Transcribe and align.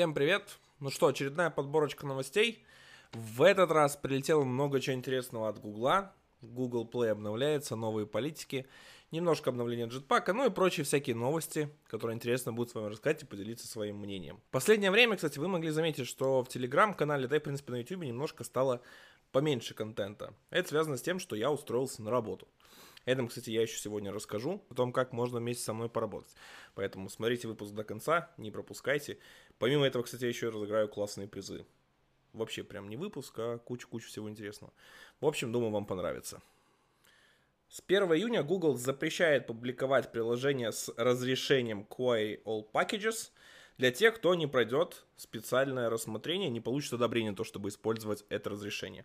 Всем 0.00 0.14
привет! 0.14 0.58
Ну 0.78 0.88
что, 0.88 1.08
очередная 1.08 1.50
подборочка 1.50 2.06
новостей. 2.06 2.64
В 3.12 3.42
этот 3.42 3.70
раз 3.70 3.98
прилетело 3.98 4.44
много 4.44 4.80
чего 4.80 4.96
интересного 4.96 5.50
от 5.50 5.60
Гугла. 5.60 6.14
Google 6.40 6.88
Play 6.90 7.10
обновляется, 7.10 7.76
новые 7.76 8.06
политики, 8.06 8.66
немножко 9.10 9.50
обновления 9.50 9.88
джетпака, 9.88 10.32
ну 10.32 10.46
и 10.46 10.50
прочие 10.50 10.84
всякие 10.84 11.16
новости, 11.16 11.68
которые 11.86 12.14
интересно 12.14 12.54
будет 12.54 12.70
с 12.70 12.74
вами 12.74 12.86
рассказать 12.86 13.24
и 13.24 13.26
поделиться 13.26 13.68
своим 13.68 13.98
мнением. 13.98 14.40
Последнее 14.50 14.90
время, 14.90 15.16
кстати, 15.16 15.38
вы 15.38 15.48
могли 15.48 15.68
заметить, 15.68 16.06
что 16.06 16.42
в 16.42 16.48
Телеграм-канале, 16.48 17.28
да 17.28 17.36
и 17.36 17.38
в 17.38 17.42
принципе 17.42 17.72
на 17.72 17.76
YouTube 17.76 18.04
немножко 18.04 18.42
стало 18.42 18.80
поменьше 19.32 19.74
контента. 19.74 20.32
Это 20.48 20.70
связано 20.70 20.96
с 20.96 21.02
тем, 21.02 21.18
что 21.18 21.36
я 21.36 21.52
устроился 21.52 22.00
на 22.00 22.10
работу. 22.10 22.48
Этом, 23.06 23.28
кстати, 23.28 23.50
я 23.50 23.62
еще 23.62 23.78
сегодня 23.78 24.12
расскажу, 24.12 24.62
о 24.68 24.74
том, 24.74 24.92
как 24.92 25.12
можно 25.12 25.38
вместе 25.38 25.64
со 25.64 25.72
мной 25.72 25.88
поработать. 25.88 26.34
Поэтому 26.74 27.08
смотрите 27.08 27.48
выпуск 27.48 27.72
до 27.72 27.82
конца, 27.82 28.30
не 28.36 28.50
пропускайте. 28.50 29.18
Помимо 29.60 29.86
этого, 29.86 30.02
кстати, 30.02 30.22
я 30.22 30.28
еще 30.30 30.48
разыграю 30.48 30.88
классные 30.88 31.28
призы. 31.28 31.66
Вообще 32.32 32.64
прям 32.64 32.88
не 32.88 32.96
выпуск, 32.96 33.34
а 33.36 33.58
кучу-кучу 33.58 34.08
всего 34.08 34.30
интересного. 34.30 34.72
В 35.20 35.26
общем, 35.26 35.52
думаю, 35.52 35.70
вам 35.70 35.84
понравится. 35.84 36.40
С 37.68 37.82
1 37.86 38.04
июня 38.14 38.42
Google 38.42 38.78
запрещает 38.78 39.46
публиковать 39.46 40.12
приложения 40.12 40.72
с 40.72 40.90
разрешением 40.96 41.86
Query 41.90 42.42
All 42.44 42.66
Packages 42.72 43.32
для 43.76 43.90
тех, 43.90 44.16
кто 44.16 44.34
не 44.34 44.46
пройдет 44.46 45.04
специальное 45.18 45.90
рассмотрение, 45.90 46.48
не 46.48 46.62
получит 46.62 46.94
одобрение 46.94 47.34
то, 47.34 47.44
чтобы 47.44 47.68
использовать 47.68 48.24
это 48.30 48.48
разрешение. 48.48 49.04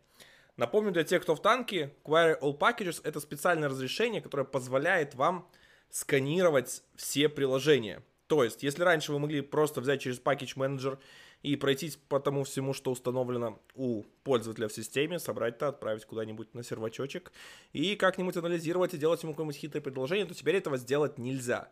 Напомню 0.55 0.93
для 0.93 1.03
тех, 1.03 1.21
кто 1.21 1.35
в 1.35 1.41
танке, 1.41 1.93
Query 2.05 2.39
All 2.39 2.57
Packages 2.57 3.01
это 3.03 3.19
специальное 3.19 3.67
разрешение, 3.67 4.21
которое 4.21 4.45
позволяет 4.45 5.15
вам 5.15 5.49
сканировать 5.89 6.81
все 6.95 7.27
приложения. 7.27 8.01
То 8.27 8.43
есть, 8.43 8.63
если 8.63 8.83
раньше 8.83 9.11
вы 9.11 9.19
могли 9.19 9.41
просто 9.41 9.81
взять 9.81 10.01
через 10.01 10.19
Package 10.19 10.55
Manager 10.55 10.97
и 11.43 11.55
пройтись 11.55 11.97
по 12.09 12.19
тому 12.19 12.43
всему, 12.43 12.73
что 12.73 12.91
установлено 12.91 13.59
у 13.75 14.03
пользователя 14.23 14.67
в 14.67 14.73
системе, 14.73 15.19
собрать 15.19 15.55
это, 15.57 15.67
отправить 15.67 16.05
куда-нибудь 16.05 16.53
на 16.55 16.63
сервачочек 16.63 17.31
и 17.71 17.95
как-нибудь 17.95 18.35
анализировать 18.35 18.93
и 18.95 18.97
делать 18.97 19.21
ему 19.21 19.33
какое-нибудь 19.33 19.57
хитрое 19.57 19.81
предложение, 19.81 20.25
то 20.25 20.33
теперь 20.33 20.55
этого 20.55 20.77
сделать 20.77 21.19
нельзя. 21.19 21.69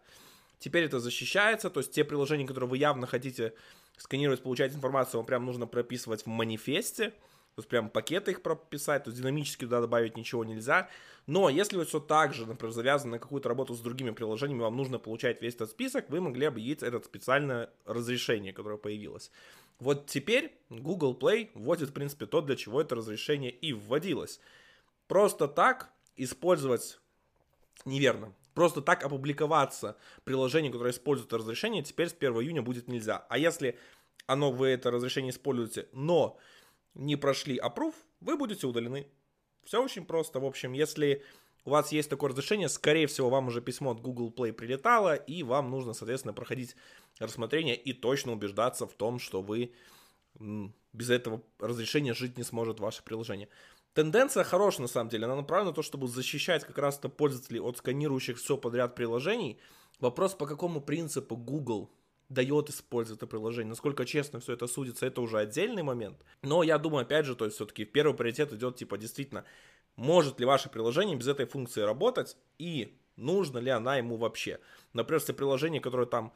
Теперь 0.60 0.86
это 0.86 1.00
защищается, 1.00 1.70
то 1.70 1.80
есть 1.80 1.92
те 1.92 2.04
приложения, 2.04 2.46
которые 2.46 2.70
вы 2.70 2.78
явно 2.78 3.08
хотите 3.08 3.54
сканировать, 3.98 4.44
получать 4.44 4.74
информацию, 4.74 5.20
вам 5.20 5.26
прям 5.26 5.46
нужно 5.46 5.66
прописывать 5.66 6.24
в 6.24 6.28
манифесте, 6.28 7.14
то 7.56 7.60
есть 7.60 7.70
прям 7.70 7.90
пакеты 7.90 8.32
их 8.32 8.42
прописать, 8.42 9.04
то 9.04 9.10
есть 9.12 9.22
динамически 9.22 9.66
туда 9.66 9.82
добавить 9.82 10.18
ничего 10.18 10.44
нельзя. 10.44 10.90
Но 11.28 11.50
если 11.50 11.78
вы 11.78 11.86
все 11.86 12.00
так 12.00 12.34
же, 12.34 12.48
например, 12.48 12.74
завязаны 12.74 13.12
на 13.12 13.20
какую-то 13.20 13.48
работу 13.48 13.76
с 13.76 13.80
другими 13.80 14.10
приложениями, 14.10 14.62
вам 14.62 14.76
нужно 14.76 14.98
получать 14.98 15.42
весь 15.42 15.56
этот 15.56 15.70
список, 15.70 16.10
вы 16.10 16.20
могли 16.20 16.48
объявить 16.48 16.82
это 16.82 17.00
специальное 17.04 17.70
разрешение, 17.86 18.54
которое 18.54 18.78
появилось. 18.78 19.32
Вот 19.80 20.08
теперь 20.08 20.58
Google 20.70 21.16
Play 21.16 21.52
вводит, 21.54 21.90
в 21.90 21.94
принципе, 21.94 22.26
то, 22.26 22.42
для 22.42 22.56
чего 22.56 22.82
это 22.82 22.96
разрешение 22.96 23.52
и 23.52 23.74
вводилось. 23.74 24.40
Просто 25.08 25.48
так 25.48 25.92
использовать 26.16 27.00
неверно. 27.86 28.34
Просто 28.54 28.82
так 28.82 29.04
опубликоваться 29.04 29.98
приложение, 30.24 30.72
которое 30.72 30.92
использует 30.92 31.30
это 31.30 31.38
разрешение, 31.38 31.84
теперь 31.84 32.10
с 32.10 32.14
1 32.14 32.34
июня 32.34 32.62
будет 32.62 32.88
нельзя. 32.88 33.26
А 33.30 33.38
если 33.38 33.78
оно 34.26 34.52
вы 34.52 34.68
это 34.70 34.92
разрешение 34.92 35.32
используете, 35.32 35.88
но 35.92 36.38
не 36.96 37.16
прошли 37.16 37.58
approve, 37.58 37.96
вы 38.22 38.38
будете 38.38 38.68
удалены. 38.68 39.08
Все 39.64 39.82
очень 39.84 40.06
просто. 40.06 40.40
В 40.40 40.46
общем, 40.46 40.74
если 40.74 41.24
у 41.66 41.70
вас 41.70 41.92
есть 41.92 42.10
такое 42.10 42.30
разрешение, 42.32 42.70
скорее 42.70 43.08
всего, 43.08 43.30
вам 43.30 43.48
уже 43.48 43.62
письмо 43.62 43.92
от 43.92 44.02
Google 44.02 44.34
Play 44.36 44.52
прилетало, 44.52 45.16
и 45.16 45.44
вам 45.44 45.70
нужно, 45.70 45.94
соответственно, 45.94 46.34
проходить 46.34 46.76
рассмотрение 47.20 47.76
и 47.76 47.94
точно 47.94 48.34
убеждаться 48.34 48.86
в 48.86 48.94
том, 48.94 49.20
что 49.20 49.42
вы 49.42 49.74
без 50.94 51.10
этого 51.10 51.42
разрешения 51.60 52.14
жить 52.14 52.38
не 52.38 52.44
сможет 52.44 52.80
ваше 52.80 53.04
приложение. 53.04 53.50
Тенденция 53.94 54.44
хорошая, 54.44 54.82
на 54.82 54.88
самом 54.88 55.10
деле. 55.10 55.26
Она 55.26 55.36
направлена 55.36 55.70
на 55.70 55.76
то, 55.76 55.84
чтобы 55.84 56.08
защищать 56.08 56.66
как 56.66 56.78
раз-то 56.78 57.10
пользователей 57.10 57.60
от 57.60 57.78
сканирующих 57.78 58.38
все 58.38 58.58
подряд 58.58 58.96
приложений. 58.96 59.60
Вопрос, 60.00 60.34
по 60.34 60.48
какому 60.48 60.82
принципу 60.82 61.38
Google 61.38 61.92
дает 62.30 62.70
использовать 62.70 63.20
это 63.20 63.28
приложение. 63.28 63.70
Насколько 63.70 64.06
честно 64.06 64.40
все 64.40 64.54
это 64.54 64.68
судится, 64.68 65.06
это 65.06 65.22
уже 65.22 65.38
отдельный 65.38 65.84
момент. 65.84 66.18
Но 66.42 66.64
я 66.64 66.78
думаю, 66.78 67.04
опять 67.04 67.26
же, 67.26 67.36
то 67.36 67.46
есть 67.46 67.56
все-таки 67.56 67.86
первый 67.86 68.16
приоритет 68.16 68.54
идет, 68.54 68.76
типа, 68.76 68.98
действительно, 68.98 69.46
может 69.96 70.40
ли 70.40 70.46
ваше 70.46 70.70
приложение 70.70 71.16
без 71.16 71.28
этой 71.28 71.46
функции 71.46 71.82
работать 71.82 72.38
и 72.58 72.98
нужно 73.16 73.60
ли 73.60 73.70
она 73.70 73.98
ему 73.98 74.18
вообще. 74.18 74.60
Например, 74.94 75.22
если 75.22 75.34
приложение, 75.34 75.82
которое 75.82 76.08
там 76.08 76.34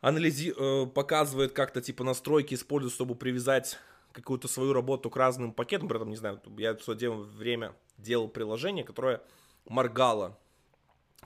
анализи... 0.00 0.54
э, 0.56 0.86
показывает 0.86 1.52
как-то 1.52 1.80
типа 1.80 2.04
настройки, 2.04 2.54
использует, 2.54 2.94
чтобы 2.94 3.14
привязать 3.14 3.78
какую-то 4.12 4.46
свою 4.46 4.72
работу 4.72 5.10
к 5.10 5.16
разным 5.16 5.52
пакетам, 5.52 5.88
при 5.88 5.96
этом, 5.96 6.10
не 6.10 6.16
знаю, 6.16 6.40
я 6.56 6.74
в 6.74 6.82
свое 6.82 7.10
время 7.10 7.74
делал 7.98 8.28
приложение, 8.28 8.84
которое 8.84 9.20
моргало 9.64 10.38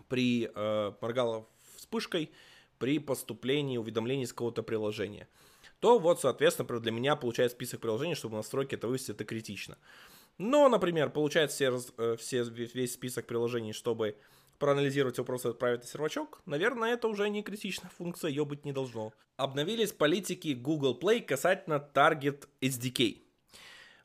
при, 0.09 0.51
э, 0.55 0.93
моргало 1.01 1.47
вспышкой, 1.77 2.33
при 2.79 2.99
поступлении 2.99 3.79
уведомлений 3.79 4.27
с 4.27 4.33
какого-то 4.33 4.63
приложения, 4.63 5.29
то 5.81 5.99
вот, 5.99 6.21
соответственно, 6.21 6.81
для 6.81 6.93
меня 6.93 7.17
получается 7.17 7.57
список 7.57 7.81
приложений, 7.81 8.17
чтобы 8.17 8.37
настройки 8.37 8.75
это 8.75 8.89
вывести, 8.89 9.13
это 9.13 9.25
критично. 9.25 9.79
Но, 10.39 10.69
например, 10.69 11.11
получать 11.11 11.51
все, 11.51 11.81
э, 11.99 12.17
все, 12.17 12.43
весь 12.45 12.95
список 12.95 13.27
приложений, 13.27 13.73
чтобы 13.73 14.17
проанализировать 14.59 15.19
вопрос 15.19 15.45
и 15.45 15.49
отправить 15.49 15.81
на 15.81 15.87
сервачок, 15.87 16.41
наверное, 16.47 16.95
это 16.95 17.09
уже 17.09 17.29
не 17.29 17.43
критичная 17.43 17.91
функция, 17.97 18.31
ее 18.31 18.45
быть 18.45 18.65
не 18.65 18.73
должно. 18.73 19.13
Обновились 19.37 19.93
политики 19.93 20.55
Google 20.55 20.99
Play 21.01 21.23
касательно 21.23 21.85
Target 21.95 22.49
SDK. 22.61 23.23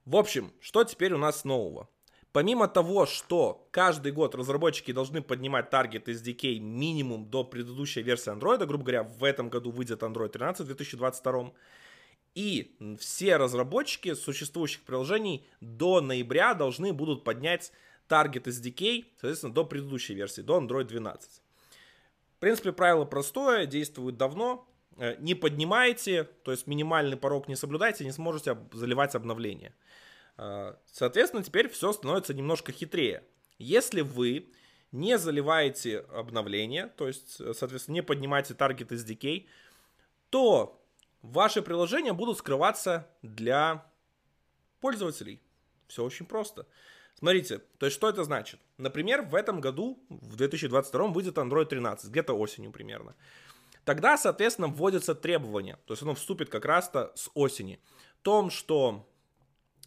В 0.06 0.16
общем, 0.16 0.52
что 0.60 0.84
теперь 0.84 1.14
у 1.14 1.18
нас 1.18 1.44
нового? 1.44 1.90
Помимо 2.34 2.68
того, 2.68 3.06
что 3.06 3.68
каждый 3.70 4.12
год 4.12 4.34
разработчики 4.34 4.92
должны 4.92 5.22
поднимать 5.22 5.70
таргет 5.70 6.10
SDK 6.10 6.58
минимум 6.58 7.30
до 7.30 7.44
предыдущей 7.44 8.02
версии 8.02 8.34
Android, 8.34 8.66
грубо 8.66 8.84
говоря, 8.84 9.04
в 9.04 9.24
этом 9.24 9.50
году 9.50 9.70
выйдет 9.70 10.02
Android 10.02 10.30
13 10.30 10.62
в 10.62 10.66
2022, 10.66 11.52
и 12.34 12.76
все 13.00 13.38
разработчики 13.38 14.16
существующих 14.16 14.82
приложений 14.82 15.46
до 15.62 16.02
ноября 16.02 16.56
должны 16.56 16.92
будут 16.92 17.24
поднять 17.24 17.72
таргет 18.08 18.48
SDK, 18.48 19.06
соответственно, 19.22 19.54
до 19.54 19.64
предыдущей 19.64 20.16
версии, 20.16 20.42
до 20.42 20.60
Android 20.60 20.86
12. 20.86 21.30
В 22.38 22.40
принципе, 22.40 22.72
правило 22.72 23.06
простое, 23.06 23.68
действует 23.68 24.18
давно. 24.18 24.68
Э, 24.98 25.16
не 25.20 25.36
поднимайте, 25.36 26.24
то 26.24 26.50
есть 26.50 26.66
минимальный 26.66 27.16
порог 27.16 27.48
не 27.48 27.56
соблюдайте, 27.56 28.04
не 28.04 28.12
сможете 28.12 28.58
заливать 28.72 29.14
обновления. 29.14 29.76
А, 30.38 30.80
соответственно, 30.92 31.44
теперь 31.44 31.70
все 31.70 31.92
становится 31.94 32.34
немножко 32.34 32.72
хитрее. 32.72 33.24
Если 33.58 34.02
вы 34.02 34.52
не 34.92 35.18
заливаете 35.18 36.00
обновления, 36.00 36.88
то 36.88 37.08
есть, 37.08 37.38
соответственно, 37.56 37.96
не 37.96 38.04
поднимаете 38.04 38.54
таргет 38.54 38.92
SDK, 38.92 39.48
то 40.30 40.84
ваши 41.22 41.62
приложения 41.62 42.14
будут 42.14 42.38
скрываться 42.38 43.08
для 43.22 43.86
пользователей. 44.80 45.42
Все 45.88 46.04
очень 46.04 46.26
просто. 46.26 46.68
Смотрите, 47.16 47.60
то 47.78 47.86
есть 47.86 47.96
что 47.96 48.10
это 48.10 48.24
значит? 48.24 48.60
Например, 48.78 49.22
в 49.22 49.36
этом 49.36 49.62
году, 49.62 50.04
в 50.10 50.36
2022 50.36 51.08
выйдет 51.08 51.38
Android 51.38 51.66
13, 51.66 52.10
где-то 52.10 52.34
осенью 52.34 52.72
примерно. 52.72 53.16
Тогда, 53.86 54.18
соответственно, 54.18 54.68
вводятся 54.68 55.14
требования, 55.16 55.78
то 55.86 55.94
есть 55.94 56.04
оно 56.04 56.16
вступит 56.16 56.50
как 56.50 56.66
раз-то 56.66 57.12
с 57.16 57.30
осени. 57.34 57.80
Том, 58.22 58.50
что 58.50 59.10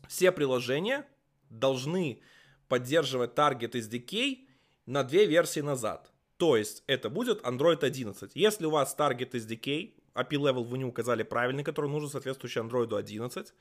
все 0.08 0.32
приложения 0.32 1.06
должны 1.50 2.20
поддерживать 2.68 3.34
Target 3.34 3.72
SDK 3.72 4.46
на 4.86 5.04
две 5.04 5.26
версии 5.26 5.60
назад. 5.60 6.12
То 6.36 6.56
есть 6.56 6.82
это 6.86 7.08
будет 7.08 7.42
Android 7.42 7.84
11. 7.84 8.32
Если 8.34 8.66
у 8.66 8.70
вас 8.70 8.94
Target 8.98 9.30
SDK, 9.32 9.94
API 10.14 10.38
Level 10.38 10.64
вы 10.64 10.78
не 10.78 10.84
указали 10.84 11.22
правильный, 11.22 11.64
который 11.64 11.90
нужен 11.90 12.10
соответствующий 12.10 12.62
Android 12.62 12.96
11, 12.96 13.52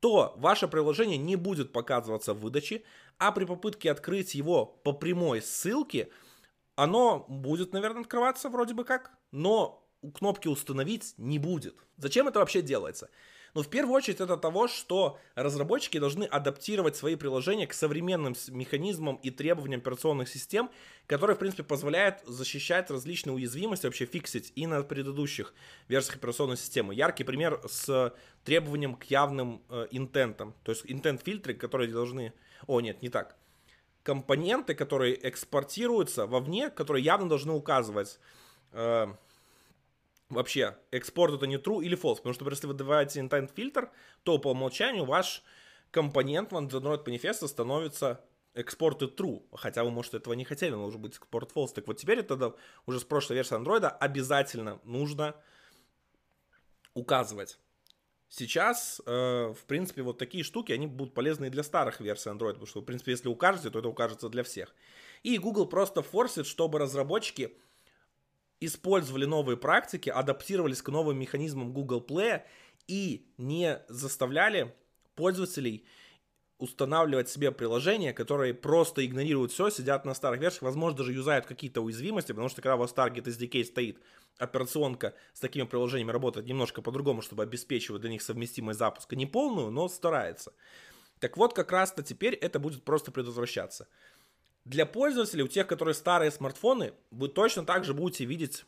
то 0.00 0.34
ваше 0.36 0.68
приложение 0.68 1.18
не 1.18 1.36
будет 1.36 1.72
показываться 1.72 2.34
в 2.34 2.40
выдаче, 2.40 2.82
а 3.18 3.32
при 3.32 3.44
попытке 3.44 3.90
открыть 3.90 4.34
его 4.34 4.66
по 4.66 4.92
прямой 4.92 5.42
ссылке, 5.42 6.10
оно 6.76 7.26
будет, 7.28 7.72
наверное, 7.72 8.02
открываться 8.02 8.48
вроде 8.48 8.74
бы 8.74 8.84
как, 8.84 9.10
но 9.32 9.84
кнопки 10.14 10.48
установить 10.48 11.14
не 11.16 11.38
будет. 11.38 11.76
Зачем 11.96 12.28
это 12.28 12.38
вообще 12.38 12.62
делается? 12.62 13.10
Но 13.54 13.62
в 13.62 13.68
первую 13.68 13.94
очередь 13.94 14.20
это 14.20 14.36
того, 14.36 14.68
что 14.68 15.18
разработчики 15.34 15.98
должны 15.98 16.24
адаптировать 16.24 16.96
свои 16.96 17.16
приложения 17.16 17.66
к 17.66 17.72
современным 17.72 18.34
механизмам 18.48 19.16
и 19.16 19.30
требованиям 19.30 19.80
операционных 19.80 20.28
систем, 20.28 20.70
которые, 21.06 21.36
в 21.36 21.38
принципе, 21.38 21.62
позволяют 21.62 22.20
защищать 22.26 22.90
различные 22.90 23.34
уязвимости, 23.34 23.86
вообще 23.86 24.06
фиксить 24.06 24.52
и 24.54 24.66
на 24.66 24.82
предыдущих 24.82 25.54
версиях 25.88 26.16
операционной 26.16 26.56
системы. 26.56 26.94
Яркий 26.94 27.24
пример 27.24 27.60
с 27.66 28.14
требованием 28.44 28.94
к 28.94 29.04
явным 29.04 29.62
э, 29.68 29.88
интентам, 29.90 30.54
то 30.62 30.72
есть 30.72 30.84
интент-фильтры, 30.86 31.54
которые 31.54 31.90
должны... 31.90 32.32
О, 32.66 32.80
нет, 32.80 33.02
не 33.02 33.08
так. 33.08 33.36
Компоненты, 34.02 34.74
которые 34.74 35.18
экспортируются 35.28 36.26
вовне, 36.26 36.70
которые 36.70 37.04
явно 37.04 37.28
должны 37.28 37.52
указывать... 37.52 38.18
Э, 38.72 39.08
вообще 40.28 40.76
экспорт 40.90 41.34
это 41.34 41.46
не 41.46 41.56
true 41.56 41.82
или 41.82 41.96
false, 41.96 42.16
потому 42.16 42.34
что 42.34 42.48
если 42.48 42.66
вы 42.66 42.74
добавляете 42.74 43.20
intent 43.20 43.52
фильтр, 43.54 43.90
то 44.22 44.38
по 44.38 44.50
умолчанию 44.50 45.04
ваш 45.04 45.42
компонент 45.90 46.52
в 46.52 46.56
Android 46.56 47.02
манифеста 47.06 47.48
становится 47.48 48.24
экспорты 48.54 49.06
true, 49.06 49.42
хотя 49.52 49.84
вы, 49.84 49.90
может, 49.90 50.14
этого 50.14 50.34
не 50.34 50.44
хотели, 50.44 50.72
но 50.72 50.82
должен 50.82 51.00
быть 51.00 51.16
экспорт 51.16 51.52
false. 51.52 51.72
Так 51.74 51.86
вот 51.86 51.96
теперь 51.96 52.20
это 52.20 52.54
уже 52.86 53.00
с 53.00 53.04
прошлой 53.04 53.34
версии 53.34 53.56
Android 53.56 53.86
обязательно 53.86 54.80
нужно 54.84 55.34
указывать. 56.94 57.58
Сейчас, 58.30 59.00
э, 59.06 59.54
в 59.58 59.64
принципе, 59.64 60.02
вот 60.02 60.18
такие 60.18 60.44
штуки, 60.44 60.72
они 60.72 60.86
будут 60.86 61.14
полезны 61.14 61.46
и 61.46 61.50
для 61.50 61.62
старых 61.62 62.00
версий 62.00 62.28
Android, 62.28 62.52
потому 62.52 62.66
что, 62.66 62.80
в 62.80 62.84
принципе, 62.84 63.12
если 63.12 63.28
укажете, 63.28 63.70
то 63.70 63.78
это 63.78 63.88
укажется 63.88 64.28
для 64.28 64.42
всех. 64.42 64.74
И 65.22 65.38
Google 65.38 65.66
просто 65.66 66.02
форсит, 66.02 66.46
чтобы 66.46 66.78
разработчики 66.78 67.56
использовали 68.60 69.24
новые 69.24 69.56
практики, 69.56 70.10
адаптировались 70.10 70.82
к 70.82 70.88
новым 70.88 71.18
механизмам 71.18 71.72
Google 71.72 72.04
Play 72.06 72.42
и 72.86 73.30
не 73.36 73.80
заставляли 73.88 74.74
пользователей 75.14 75.84
устанавливать 76.58 77.28
себе 77.28 77.52
приложения, 77.52 78.12
которые 78.12 78.52
просто 78.52 79.06
игнорируют 79.06 79.52
все, 79.52 79.70
сидят 79.70 80.04
на 80.04 80.14
старых 80.14 80.40
версиях, 80.40 80.62
возможно, 80.62 80.98
даже 80.98 81.12
юзают 81.12 81.46
какие-то 81.46 81.80
уязвимости, 81.80 82.32
потому 82.32 82.48
что 82.48 82.62
когда 82.62 82.74
у 82.74 82.78
вас 82.78 82.92
Target 82.92 83.24
SDK 83.24 83.64
стоит, 83.64 83.98
операционка 84.38 85.14
с 85.34 85.40
такими 85.40 85.64
приложениями 85.64 86.10
работает 86.10 86.46
немножко 86.46 86.82
по-другому, 86.82 87.22
чтобы 87.22 87.44
обеспечивать 87.44 88.00
для 88.00 88.10
них 88.10 88.22
совместимость 88.22 88.78
запуска. 88.78 89.14
Не 89.14 89.26
полную, 89.26 89.70
но 89.70 89.88
старается. 89.88 90.52
Так 91.20 91.36
вот, 91.36 91.54
как 91.54 91.70
раз-то 91.72 92.02
теперь 92.02 92.34
это 92.34 92.58
будет 92.58 92.84
просто 92.84 93.12
предотвращаться. 93.12 93.88
Для 94.68 94.84
пользователей, 94.84 95.44
у 95.44 95.48
тех, 95.48 95.66
которые 95.66 95.94
старые 95.94 96.30
смартфоны, 96.30 96.92
вы 97.10 97.28
точно 97.28 97.64
так 97.64 97.86
же 97.86 97.94
будете 97.94 98.26
видеть 98.26 98.66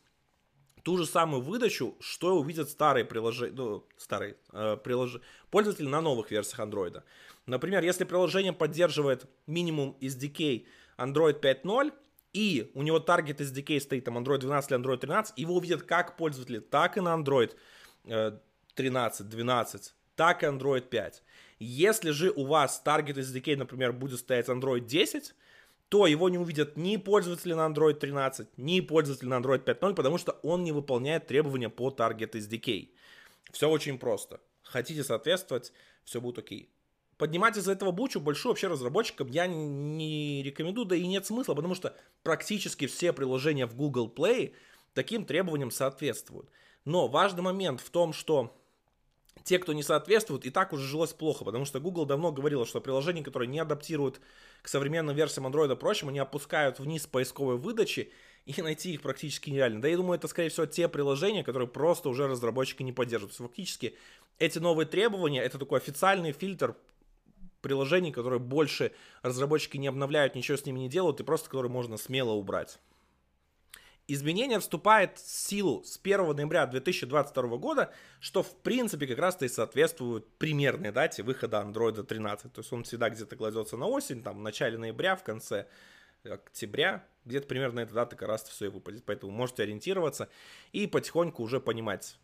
ту 0.83 0.97
же 0.97 1.05
самую 1.05 1.43
выдачу, 1.43 1.95
что 2.01 2.41
увидят 2.41 2.71
старые 2.71 3.05
приложения, 3.05 3.53
ну, 3.55 3.87
старые 3.99 4.37
э, 4.51 4.79
приложения, 4.83 5.23
пользователи 5.51 5.87
на 5.87 6.01
новых 6.01 6.31
версиях 6.31 6.61
Android. 6.61 7.03
Например, 7.45 7.83
если 7.83 8.05
приложение 8.05 8.55
поддерживает 8.55 9.27
минимум 9.47 9.95
SDK 10.01 10.65
Android 10.97 11.39
5.0, 11.39 11.93
и 12.33 12.71
у 12.73 12.83
него 12.83 12.99
Target 12.99 13.37
SDK 13.37 13.79
стоит 13.81 14.05
там 14.05 14.17
Android 14.17 14.39
12 14.39 14.71
или 14.71 14.81
Android 14.81 14.97
13, 14.97 15.37
его 15.37 15.57
увидят 15.57 15.83
как 15.83 16.17
пользователи, 16.17 16.61
так 16.61 16.97
и 16.97 17.03
на 17.03 17.15
Android 17.15 17.55
13, 18.75 19.21
э, 19.21 19.25
12, 19.25 19.95
так 20.17 20.43
и 20.43 20.47
Android 20.47 20.89
5. 20.89 21.23
Если 21.59 22.11
же 22.13 22.31
у 22.31 22.47
вас 22.47 22.81
Target 22.83 23.17
SDK, 23.17 23.57
например, 23.57 23.93
будет 23.93 24.21
стоять 24.21 24.49
Android 24.49 24.81
10, 24.81 25.35
то 25.91 26.07
его 26.07 26.29
не 26.29 26.39
увидят 26.39 26.77
ни 26.77 26.97
пользователи 26.97 27.53
на 27.53 27.67
Android 27.67 27.95
13, 27.95 28.49
ни 28.57 28.81
пользователи 28.81 29.29
на 29.29 29.41
Android 29.41 29.65
5.0, 29.65 29.95
потому 29.95 30.19
что 30.19 30.39
он 30.45 30.63
не 30.63 30.71
выполняет 30.71 31.27
требования 31.27 31.69
по 31.69 31.91
Target 31.91 32.31
SDK. 32.31 32.91
Все 33.51 33.69
очень 33.69 33.99
просто. 33.99 34.41
Хотите 34.63 35.03
соответствовать, 35.03 35.73
все 36.05 36.21
будет 36.21 36.39
окей. 36.39 36.71
Поднимать 37.19 37.57
из-за 37.57 37.73
этого 37.73 37.91
бучу 37.91 38.21
большую 38.21 38.53
вообще 38.53 38.69
разработчикам 38.69 39.27
я 39.27 39.49
не 39.49 40.45
рекомендую, 40.45 40.87
да 40.87 40.95
и 40.95 41.05
нет 41.09 41.27
смысла, 41.27 41.55
потому 41.55 41.75
что 41.75 41.97
практически 42.23 42.87
все 42.87 43.13
приложения 43.13 43.67
в 43.67 43.75
Google 43.75 44.09
Play 44.09 44.55
таким 44.95 45.25
требованиям 45.25 45.73
соответствуют. 45.73 46.49
Но 46.85 47.09
важный 47.09 47.43
момент 47.43 47.81
в 47.81 47.91
том, 47.91 48.13
что 48.13 48.57
те, 49.43 49.59
кто 49.59 49.73
не 49.73 49.83
соответствует, 49.83 50.47
и 50.47 50.51
так 50.51 50.73
уже 50.73 50.87
жилось 50.87 51.13
плохо, 51.13 51.45
потому 51.45 51.65
что 51.65 51.81
Google 51.81 52.07
давно 52.07 52.31
говорила, 52.31 52.65
что 52.65 52.81
приложения, 52.81 53.25
которые 53.25 53.49
не 53.49 53.59
адаптируют 53.59 54.21
к 54.63 54.69
современным 54.69 55.17
версиям 55.17 55.47
Android 55.47 55.75
прочим, 55.77 56.09
они 56.09 56.19
опускают 56.19 56.79
вниз 56.79 57.07
поисковой 57.07 57.57
выдачи, 57.57 58.13
и 58.47 58.63
найти 58.63 58.95
их 58.95 59.03
практически 59.03 59.51
нереально. 59.51 59.81
Да 59.81 59.89
я 59.89 59.97
думаю, 59.97 60.19
это, 60.19 60.27
скорее 60.27 60.49
всего, 60.49 60.67
те 60.67 60.89
приложения, 60.89 61.45
которые 61.45 61.69
просто 61.69 62.09
уже 62.09 62.27
разработчики 62.27 62.83
не 62.83 62.93
поддерживают. 62.93 63.37
Фактически, 63.37 63.97
эти 64.39 64.59
новые 64.59 64.87
требования, 64.87 65.43
это 65.43 65.59
такой 65.59 65.79
официальный 65.79 66.33
фильтр 66.33 66.75
приложений, 67.61 68.13
которые 68.13 68.41
больше 68.41 68.93
разработчики 69.23 69.77
не 69.77 69.89
обновляют, 69.89 70.35
ничего 70.35 70.57
с 70.57 70.65
ними 70.65 70.81
не 70.81 70.89
делают, 70.89 71.21
и 71.21 71.25
просто 71.25 71.49
которые 71.49 71.71
можно 71.71 71.97
смело 71.97 72.33
убрать. 72.33 72.79
Изменение 74.13 74.59
вступает 74.59 75.19
в 75.19 75.31
силу 75.31 75.85
с 75.85 75.97
1 76.03 76.35
ноября 76.35 76.67
2022 76.67 77.57
года, 77.59 77.93
что 78.19 78.43
в 78.43 78.57
принципе 78.57 79.07
как 79.07 79.19
раз-то 79.21 79.45
и 79.45 79.49
соответствует 79.49 80.27
примерной 80.37 80.91
дате 80.91 81.23
выхода 81.23 81.59
Android 81.65 82.03
13. 82.03 82.53
То 82.53 82.61
есть 82.61 82.73
он 82.73 82.83
всегда 82.83 83.09
где-то 83.09 83.37
кладется 83.37 83.77
на 83.77 83.87
осень, 83.87 84.25
там 84.25 84.39
в 84.39 84.41
начале 84.41 84.79
ноября, 84.79 85.15
в 85.15 85.23
конце 85.23 85.69
октября, 86.25 87.07
где-то 87.25 87.47
примерно 87.47 87.79
эта 87.79 87.95
дата 87.95 88.17
как 88.17 88.29
раз 88.29 88.43
все 88.43 88.67
и 88.67 88.69
выпадет. 88.69 89.05
Поэтому 89.05 89.31
можете 89.31 89.63
ориентироваться 89.63 90.29
и 90.73 90.89
потихоньку 90.89 91.45
уже 91.45 91.61
понимать, 91.61 92.19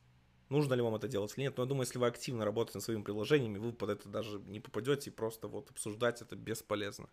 нужно 0.48 0.74
ли 0.74 0.82
вам 0.82 0.96
это 0.96 1.06
делать 1.06 1.34
или 1.36 1.44
нет. 1.44 1.56
Но 1.56 1.62
я 1.62 1.68
думаю, 1.68 1.86
если 1.86 2.00
вы 2.00 2.08
активно 2.08 2.44
работаете 2.44 2.78
над 2.78 2.84
своими 2.84 3.02
приложениями, 3.02 3.58
вы 3.58 3.72
под 3.72 3.90
это 3.90 4.08
даже 4.08 4.40
не 4.40 4.58
попадете 4.58 5.10
и 5.10 5.12
просто 5.12 5.46
вот 5.46 5.70
обсуждать 5.70 6.20
это 6.20 6.34
бесполезно. 6.34 7.08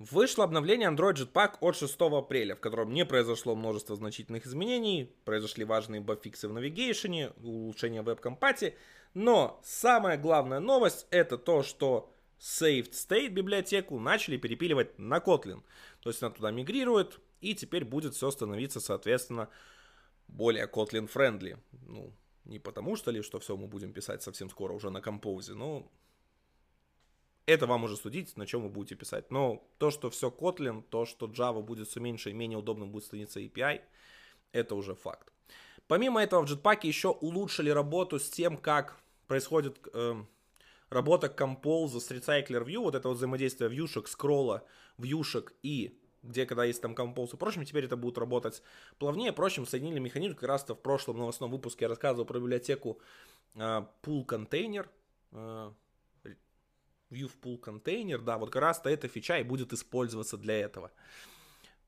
Вышло 0.00 0.44
обновление 0.44 0.88
Android 0.88 1.16
Jetpack 1.16 1.58
от 1.60 1.76
6 1.76 1.94
апреля, 2.00 2.56
в 2.56 2.60
котором 2.60 2.94
не 2.94 3.04
произошло 3.04 3.54
множество 3.54 3.94
значительных 3.96 4.46
изменений, 4.46 5.14
произошли 5.26 5.62
важные 5.62 6.00
багфиксы 6.00 6.48
в 6.48 6.54
навигейшене, 6.54 7.32
улучшение 7.42 8.00
веб-компати, 8.00 8.78
но 9.12 9.60
самая 9.62 10.16
главная 10.16 10.58
новость 10.58 11.06
это 11.10 11.36
то, 11.36 11.62
что 11.62 12.10
Saved 12.38 12.92
State 12.92 13.28
библиотеку 13.28 13.98
начали 13.98 14.38
перепиливать 14.38 14.98
на 14.98 15.18
Kotlin. 15.18 15.62
То 16.00 16.08
есть 16.08 16.22
она 16.22 16.32
туда 16.32 16.50
мигрирует, 16.50 17.20
и 17.42 17.54
теперь 17.54 17.84
будет 17.84 18.14
все 18.14 18.30
становиться, 18.30 18.80
соответственно, 18.80 19.50
более 20.28 20.66
Kotlin 20.66 21.12
friendly. 21.12 21.58
Ну, 21.86 22.10
не 22.46 22.58
потому 22.58 22.96
что 22.96 23.10
ли, 23.10 23.20
что 23.20 23.38
все 23.38 23.54
мы 23.54 23.66
будем 23.66 23.92
писать 23.92 24.22
совсем 24.22 24.48
скоро 24.48 24.72
уже 24.72 24.88
на 24.88 25.00
Compose, 25.00 25.52
но 25.52 25.92
это 27.46 27.66
вам 27.66 27.84
уже 27.84 27.96
судить, 27.96 28.36
на 28.36 28.46
чем 28.46 28.62
вы 28.62 28.68
будете 28.68 28.94
писать. 28.94 29.30
Но 29.30 29.66
то, 29.78 29.90
что 29.90 30.10
все 30.10 30.30
Kotlin, 30.30 30.82
то, 30.88 31.04
что 31.04 31.26
Java 31.26 31.62
будет 31.62 31.88
все 31.88 32.00
меньше 32.00 32.30
и 32.30 32.32
менее 32.32 32.58
удобным 32.58 32.90
будет 32.90 33.04
становиться 33.04 33.40
API, 33.40 33.80
это 34.52 34.74
уже 34.74 34.94
факт. 34.94 35.32
Помимо 35.86 36.22
этого, 36.22 36.46
в 36.46 36.50
Jetpack 36.50 36.80
еще 36.86 37.08
улучшили 37.08 37.70
работу 37.70 38.18
с 38.18 38.28
тем, 38.30 38.56
как 38.56 38.96
происходит 39.26 39.78
э, 39.92 40.14
работа 40.88 41.26
Compose 41.26 41.98
с 41.98 42.10
Recycler 42.10 42.64
View, 42.64 42.78
вот 42.78 42.94
это 42.94 43.08
вот 43.08 43.16
взаимодействие 43.16 43.68
вьюшек, 43.70 44.06
скролла, 44.06 44.64
вьюшек 44.98 45.52
и 45.62 45.96
где 46.22 46.46
когда 46.46 46.64
есть 46.64 46.82
там 46.82 46.92
Compose 46.92 47.34
и 47.34 47.36
прочим, 47.36 47.64
теперь 47.64 47.86
это 47.86 47.96
будет 47.96 48.18
работать 48.18 48.62
плавнее. 48.98 49.32
Впрочем, 49.32 49.66
соединили 49.66 49.98
механизм, 49.98 50.34
как 50.34 50.48
раз-то 50.48 50.74
в 50.74 50.80
прошлом 50.80 51.18
новостном 51.18 51.50
выпуске 51.50 51.86
я 51.86 51.88
рассказывал 51.88 52.26
про 52.26 52.38
библиотеку 52.38 53.00
э, 53.54 53.58
Pool 54.02 54.26
Container, 54.26 54.86
э, 55.32 55.72
view 57.10 57.28
в 57.28 57.38
pool 57.38 57.58
контейнер, 57.58 58.20
да, 58.20 58.38
вот 58.38 58.50
как 58.50 58.62
раз-то 58.62 58.88
эта 58.90 59.08
фича 59.08 59.38
и 59.38 59.42
будет 59.42 59.72
использоваться 59.72 60.36
для 60.36 60.58
этого. 60.58 60.90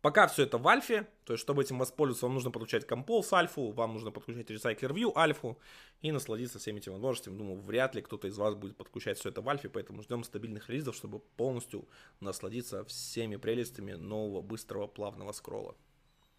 Пока 0.03 0.27
все 0.27 0.43
это 0.43 0.59
в 0.59 0.67
альфе, 0.67 1.07
то 1.25 1.33
есть 1.33 1.43
чтобы 1.43 1.63
этим 1.63 1.79
воспользоваться, 1.79 2.27
вам 2.27 2.35
нужно 2.35 2.51
подключать 2.51 2.85
Compose 2.85 3.33
альфу, 3.33 3.71
вам 3.71 3.93
нужно 3.93 4.11
подключать 4.11 4.51
Recycler 4.51 4.93
View 4.93 5.13
альфу 5.17 5.61
и 6.01 6.11
насладиться 6.11 6.59
всеми 6.59 6.79
этими 6.79 6.95
возможностями. 6.95 7.39
Думаю, 7.39 7.61
вряд 7.61 7.95
ли 7.95 8.03
кто-то 8.03 8.27
из 8.27 8.37
вас 8.37 8.57
будет 8.57 8.77
подключать 8.77 9.17
все 9.19 9.29
это 9.29 9.43
в 9.43 9.49
альфе, 9.49 9.69
поэтому 9.69 10.03
ждем 10.03 10.25
стабильных 10.25 10.69
релизов, 10.69 10.97
чтобы 10.97 11.21
полностью 11.21 11.89
насладиться 12.19 12.85
всеми 12.85 13.37
прелестями 13.37 13.93
нового 13.93 14.43
быстрого 14.43 14.89
плавного 14.89 15.31
скролла. 15.31 15.77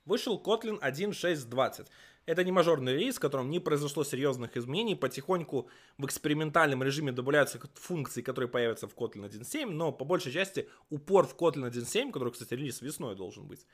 Вышел 0.05 0.41
Kotlin 0.43 0.79
1.6.20. 0.79 1.87
Это 2.25 2.43
не 2.43 2.51
мажорный 2.51 2.93
релиз, 2.93 3.17
в 3.17 3.19
котором 3.19 3.49
не 3.49 3.59
произошло 3.59 4.03
серьезных 4.03 4.55
изменений. 4.55 4.95
Потихоньку 4.95 5.69
в 5.97 6.05
экспериментальном 6.05 6.81
режиме 6.81 7.11
добавляются 7.11 7.59
функции, 7.75 8.21
которые 8.21 8.49
появятся 8.49 8.87
в 8.87 8.95
Kotlin 8.95 9.29
1.7, 9.29 9.69
но 9.69 9.91
по 9.91 10.05
большей 10.05 10.31
части 10.31 10.69
упор 10.89 11.27
в 11.27 11.35
Kotlin 11.35 11.69
1.7, 11.69 12.11
который, 12.11 12.31
кстати, 12.31 12.53
релиз 12.53 12.81
весной 12.81 13.15
должен 13.15 13.45
быть, 13.45 13.65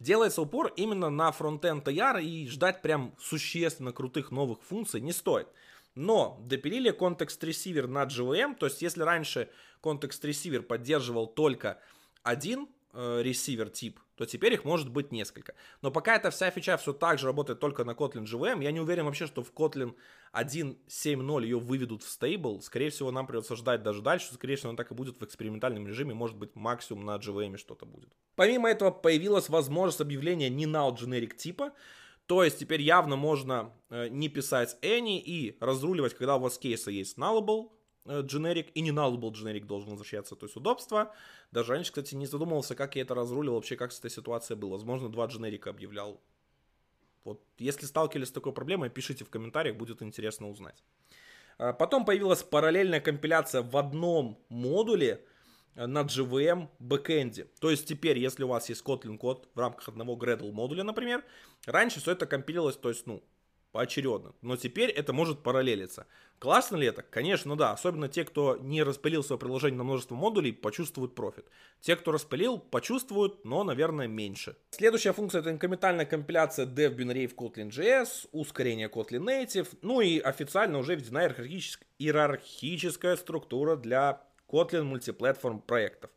делается 0.00 0.42
упор 0.42 0.72
именно 0.76 1.08
на 1.08 1.32
фронтенд 1.32 1.86
TR 1.86 2.22
и 2.22 2.46
ждать 2.48 2.82
прям 2.82 3.14
существенно 3.18 3.92
крутых 3.92 4.30
новых 4.30 4.62
функций 4.62 5.00
не 5.00 5.12
стоит. 5.12 5.48
Но 5.94 6.40
допилили 6.44 6.90
контекст 6.90 7.42
ресивер 7.44 7.86
на 7.86 8.04
JVM, 8.04 8.56
то 8.56 8.66
есть 8.66 8.82
если 8.82 9.02
раньше 9.02 9.48
контекст 9.80 10.24
ресивер 10.24 10.62
поддерживал 10.62 11.26
только 11.26 11.80
один 12.22 12.68
э, 12.92 13.22
ресивер 13.22 13.70
тип, 13.70 14.00
то 14.16 14.26
теперь 14.26 14.54
их 14.54 14.64
может 14.64 14.90
быть 14.90 15.12
несколько. 15.12 15.54
Но 15.82 15.90
пока 15.90 16.16
эта 16.16 16.30
вся 16.30 16.50
фича 16.50 16.76
все 16.76 16.92
так 16.92 17.18
же 17.18 17.26
работает 17.26 17.60
только 17.60 17.84
на 17.84 17.92
Kotlin 17.92 18.24
JVM, 18.24 18.62
я 18.62 18.70
не 18.70 18.80
уверен 18.80 19.04
вообще, 19.04 19.26
что 19.26 19.42
в 19.42 19.52
Kotlin 19.52 19.94
1.7.0 20.32 21.42
ее 21.42 21.58
выведут 21.58 22.02
в 22.02 22.08
стейбл. 22.08 22.60
Скорее 22.60 22.90
всего, 22.90 23.10
нам 23.10 23.26
придется 23.26 23.56
ждать 23.56 23.82
даже 23.82 24.02
дальше. 24.02 24.32
Скорее 24.34 24.56
всего, 24.56 24.70
она 24.70 24.76
так 24.76 24.90
и 24.90 24.94
будет 24.94 25.20
в 25.20 25.24
экспериментальном 25.24 25.86
режиме. 25.86 26.14
Может 26.14 26.36
быть, 26.36 26.54
максимум 26.54 27.04
на 27.04 27.16
JVM 27.16 27.56
что-то 27.56 27.86
будет. 27.86 28.10
Помимо 28.36 28.70
этого, 28.70 28.90
появилась 28.90 29.48
возможность 29.48 30.00
объявления 30.00 30.48
не 30.48 30.66
null 30.66 30.96
generic 30.96 31.34
типа. 31.36 31.72
То 32.26 32.42
есть 32.42 32.58
теперь 32.58 32.80
явно 32.80 33.16
можно 33.16 33.72
э, 33.90 34.08
не 34.08 34.28
писать 34.28 34.78
any 34.80 35.18
и 35.18 35.58
разруливать, 35.60 36.14
когда 36.14 36.36
у 36.36 36.40
вас 36.40 36.56
кейсы 36.56 36.90
есть 36.90 37.18
nullable, 37.18 37.68
generic 38.04 38.70
и 38.74 38.80
не 38.80 38.90
nullable 38.90 39.32
generic 39.32 39.64
должен 39.64 39.90
возвращаться, 39.90 40.36
то 40.36 40.46
есть 40.46 40.56
удобство. 40.56 41.14
Даже 41.52 41.72
раньше, 41.72 41.90
кстати, 41.90 42.14
не 42.14 42.26
задумывался, 42.26 42.74
как 42.74 42.96
я 42.96 43.02
это 43.02 43.14
разрулил, 43.14 43.54
вообще 43.54 43.76
как 43.76 43.92
с 43.92 43.98
этой 43.98 44.10
ситуацией 44.10 44.58
было. 44.58 44.72
Возможно, 44.72 45.08
два 45.08 45.26
дженерика 45.26 45.70
объявлял 45.70 46.20
Вот 47.24 47.42
если 47.58 47.86
сталкивались 47.86 48.28
с 48.28 48.32
такой 48.32 48.52
проблемой, 48.52 48.90
пишите 48.90 49.24
в 49.24 49.30
комментариях, 49.30 49.76
будет 49.76 50.02
интересно 50.02 50.50
узнать. 50.50 50.82
А, 51.58 51.72
потом 51.72 52.04
появилась 52.04 52.42
параллельная 52.42 53.00
компиляция 53.00 53.62
в 53.62 53.76
одном 53.76 54.38
модуле 54.48 55.24
э, 55.74 55.86
на 55.86 56.02
JVM 56.02 56.68
бэкэнде. 56.78 57.44
То 57.60 57.70
есть 57.70 57.86
теперь, 57.86 58.18
если 58.18 58.44
у 58.44 58.48
вас 58.48 58.68
есть 58.68 58.84
Kotlin 58.84 59.16
код 59.16 59.48
в 59.54 59.58
рамках 59.58 59.88
одного 59.88 60.16
Gradle 60.16 60.52
модуля, 60.52 60.84
например, 60.84 61.24
раньше 61.64 62.00
все 62.00 62.12
это 62.12 62.26
компилилось, 62.26 62.76
то 62.76 62.90
есть, 62.90 63.06
ну, 63.06 63.22
поочередно. 63.74 64.32
Но 64.40 64.56
теперь 64.56 64.88
это 64.90 65.12
может 65.12 65.42
параллелиться. 65.42 66.06
Классно 66.38 66.76
ли 66.76 66.86
это? 66.86 67.02
Конечно, 67.02 67.56
да. 67.56 67.72
Особенно 67.72 68.08
те, 68.08 68.24
кто 68.24 68.56
не 68.56 68.84
распилил 68.84 69.24
свое 69.24 69.36
приложение 69.36 69.78
на 69.78 69.82
множество 69.82 70.14
модулей, 70.14 70.52
почувствуют 70.52 71.16
профит. 71.16 71.44
Те, 71.80 71.96
кто 71.96 72.12
распилил, 72.12 72.58
почувствуют, 72.58 73.44
но, 73.44 73.64
наверное, 73.64 74.06
меньше. 74.06 74.56
Следующая 74.70 75.12
функция 75.12 75.40
это 75.40 75.50
инкрементальная 75.50 76.06
компиляция 76.06 76.66
dev 76.66 76.96
binary 76.96 77.26
в 77.26 77.34
Kotlin.js, 77.34 78.28
ускорение 78.30 78.88
Kotlin 78.88 79.24
Native, 79.24 79.66
ну 79.82 80.00
и 80.00 80.20
официально 80.20 80.78
уже 80.78 80.94
введена 80.94 81.26
иерархическая 81.98 83.16
структура 83.16 83.74
для 83.74 84.22
Kotlin 84.48 84.84
мультиплатформ 84.84 85.60
проектов. 85.60 86.10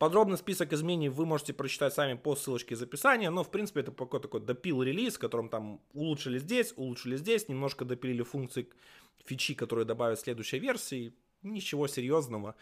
Подробный 0.00 0.38
список 0.38 0.72
изменений 0.72 1.10
вы 1.10 1.26
можете 1.26 1.52
прочитать 1.52 1.92
сами 1.92 2.14
по 2.14 2.34
ссылочке 2.34 2.74
из 2.74 2.80
описания, 2.80 3.28
но 3.28 3.44
в 3.44 3.50
принципе 3.50 3.80
это 3.80 3.92
какой-то 3.92 4.28
такой 4.28 4.40
допил 4.40 4.82
релиз, 4.82 5.16
в 5.16 5.18
котором 5.18 5.50
там 5.50 5.82
улучшили 5.92 6.38
здесь, 6.38 6.72
улучшили 6.74 7.18
здесь, 7.18 7.50
немножко 7.50 7.84
допилили 7.84 8.22
функции 8.22 8.70
фичи, 9.26 9.54
которые 9.54 9.84
добавят 9.84 10.18
в 10.18 10.22
следующей 10.22 10.58
версии. 10.58 11.14
Ничего 11.42 11.86
серьезного. 11.86 12.54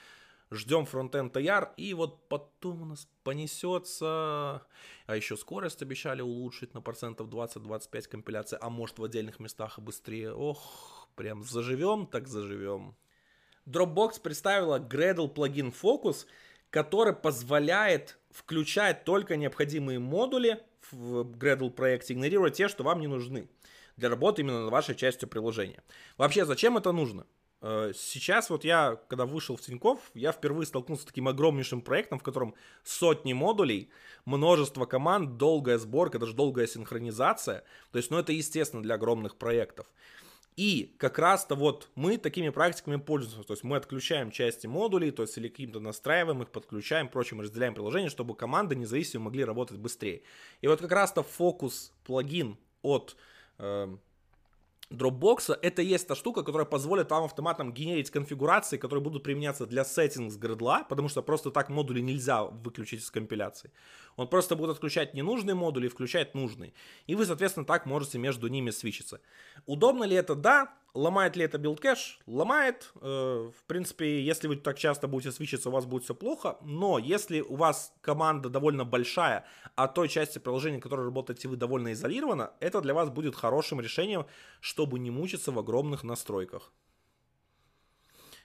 Ждем 0.51 0.85
фронтенд 0.85 1.37
AR, 1.37 1.69
и 1.77 1.95
вот 1.95 2.29
потом 2.29 2.83
у 2.83 2.85
нас 2.87 3.07
понесется... 3.23 4.67
А 5.07 5.15
еще 5.15 5.37
скорость 5.37 5.81
обещали 5.81 6.23
улучшить 6.23 6.75
на 6.75 6.81
процентов 6.81 7.29
20-25 7.29 8.09
компиляции, 8.09 8.59
а 8.61 8.69
может 8.69 8.99
в 8.99 9.05
отдельных 9.05 9.39
местах 9.39 9.79
и 9.79 9.81
быстрее. 9.81 10.33
Ох, 10.33 11.09
прям 11.15 11.45
заживем, 11.45 12.09
так 12.09 12.27
заживем. 12.27 12.97
Dropbox 13.65 14.21
представила 14.21 14.81
Gradle 14.81 15.29
плагин 15.29 15.69
Focus— 15.69 16.27
который 16.71 17.15
позволяет 17.15 18.19
включать 18.31 19.05
только 19.05 19.37
необходимые 19.37 19.99
модули 19.99 20.63
в 20.91 21.23
Gradle 21.23 21.71
проекте, 21.71 22.15
игнорируя 22.15 22.51
те, 22.51 22.69
что 22.69 22.85
вам 22.85 23.01
не 23.01 23.07
нужны 23.07 23.49
для 23.97 24.09
работы 24.09 24.43
именно 24.43 24.63
над 24.63 24.71
вашей 24.71 24.95
частью 24.95 25.29
приложения. 25.29 25.83
Вообще, 26.17 26.45
зачем 26.45 26.77
это 26.77 26.93
нужно? 26.93 27.27
Э, 27.61 27.93
сейчас 27.95 28.49
вот 28.51 28.65
я, 28.65 29.01
когда 29.09 29.27
вышел 29.27 29.57
в 29.57 29.61
Тинькофф, 29.61 29.99
я 30.15 30.33
впервые 30.33 30.67
столкнулся 30.67 31.03
с 31.03 31.07
таким 31.07 31.29
огромнейшим 31.29 31.83
проектом, 31.83 32.19
в 32.21 32.23
котором 32.23 32.55
сотни 32.85 33.33
модулей, 33.33 33.91
множество 34.25 34.87
команд, 34.87 35.37
долгая 35.37 35.79
сборка, 35.79 36.19
даже 36.19 36.35
долгая 36.35 36.67
синхронизация. 36.67 37.65
То 37.91 37.99
есть, 37.99 38.11
ну 38.11 38.19
это 38.19 38.33
естественно 38.33 38.83
для 38.83 38.95
огромных 38.95 39.37
проектов. 39.37 39.87
И 40.59 40.97
как 40.99 41.21
раз-то 41.21 41.55
вот 41.55 41.89
мы 41.95 42.19
такими 42.19 42.49
практиками 42.49 42.97
пользуемся. 42.97 43.47
То 43.47 43.53
есть 43.53 43.63
мы 43.63 43.77
отключаем 43.77 44.33
части 44.33 44.67
модулей, 44.67 45.13
то 45.13 45.23
есть 45.23 45.39
или 45.39 45.47
каким-то 45.47 45.79
настраиваем 45.79 46.43
их, 46.43 46.51
подключаем, 46.51 47.09
прочим, 47.09 47.41
разделяем 47.41 47.75
приложение, 47.75 48.11
чтобы 48.11 48.35
команды 48.35 48.75
независимо 48.75 49.27
могли 49.27 49.45
работать 49.45 49.79
быстрее. 49.79 50.23
И 50.61 50.67
вот 50.67 50.81
как 50.81 50.91
раз-то 50.91 51.23
фокус 51.23 51.93
плагин 52.03 52.57
от 52.83 53.17
э, 53.59 53.97
Dropbox 54.91 55.57
это 55.63 55.83
есть 55.83 56.09
та 56.09 56.17
штука, 56.17 56.43
которая 56.43 56.67
позволит 56.67 57.11
вам 57.11 57.25
автоматом 57.25 57.73
генерить 57.73 58.11
конфигурации, 58.11 58.79
которые 58.79 59.03
будут 59.03 59.23
применяться 59.23 59.65
для 59.65 59.83
settings 59.83 60.37
Gradle 60.39 60.73
а, 60.73 60.85
потому 60.89 61.09
что 61.09 61.23
просто 61.23 61.53
так 61.53 61.69
модули 61.69 62.01
нельзя 62.01 62.43
выключить 62.45 63.03
из 63.03 63.11
компиляции. 63.13 63.71
Он 64.19 64.27
просто 64.27 64.57
будет 64.57 64.71
отключать 64.71 65.15
ненужные 65.15 65.55
модули 65.55 65.87
и 65.87 65.89
включать 65.89 66.35
нужные. 66.35 66.75
И 67.07 67.15
вы, 67.15 67.25
соответственно, 67.25 67.65
так 67.65 67.87
можете 67.87 68.19
между 68.19 68.49
ними 68.49 68.71
свичиться. 68.71 69.21
Удобно 69.65 70.03
ли 70.03 70.17
это? 70.17 70.35
Да. 70.35 70.75
Ломает 70.93 71.37
ли 71.37 71.45
это 71.45 71.57
build 71.57 71.79
cache? 71.79 72.19
Ломает. 72.27 72.91
Э, 73.01 73.49
в 73.57 73.65
принципе, 73.69 74.21
если 74.25 74.49
вы 74.49 74.57
так 74.57 74.77
часто 74.77 75.07
будете 75.07 75.31
свичиться, 75.31 75.69
у 75.69 75.73
вас 75.73 75.87
будет 75.87 76.03
все 76.03 76.17
плохо. 76.17 76.59
Но 76.63 76.99
если 76.99 77.43
у 77.43 77.55
вас 77.55 77.95
команда 78.01 78.49
довольно 78.49 78.85
большая, 78.85 79.47
а 79.77 79.87
той 79.87 80.09
части 80.09 80.41
приложения, 80.41 80.81
которой 80.81 81.05
работаете 81.05 81.47
вы, 81.47 81.57
довольно 81.57 81.93
изолирована, 81.93 82.51
это 82.59 82.81
для 82.81 82.95
вас 82.95 83.11
будет 83.11 83.37
хорошим 83.37 83.81
решением, 83.81 84.27
чтобы 84.61 84.99
не 84.99 85.13
мучиться 85.13 85.53
в 85.53 85.59
огромных 85.61 86.03
настройках. 86.03 86.73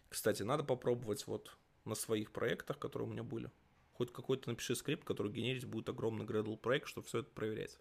Кстати, 0.08 0.44
надо 0.44 0.64
попробовать 0.64 1.26
вот 1.26 1.58
на 1.84 1.96
своих 1.96 2.32
проектах, 2.32 2.78
которые 2.78 3.10
у 3.10 3.12
меня 3.12 3.24
были. 3.24 3.50
Хоть 3.94 4.12
какой-то 4.12 4.50
напиши 4.50 4.76
скрипт, 4.76 5.06
который 5.06 5.32
генерить 5.32 5.66
будет 5.66 5.90
огромный 5.90 6.26
Gradle 6.26 6.58
проект, 6.58 6.88
чтобы 6.88 7.08
все 7.08 7.20
это 7.20 7.30
проверять. 7.30 7.78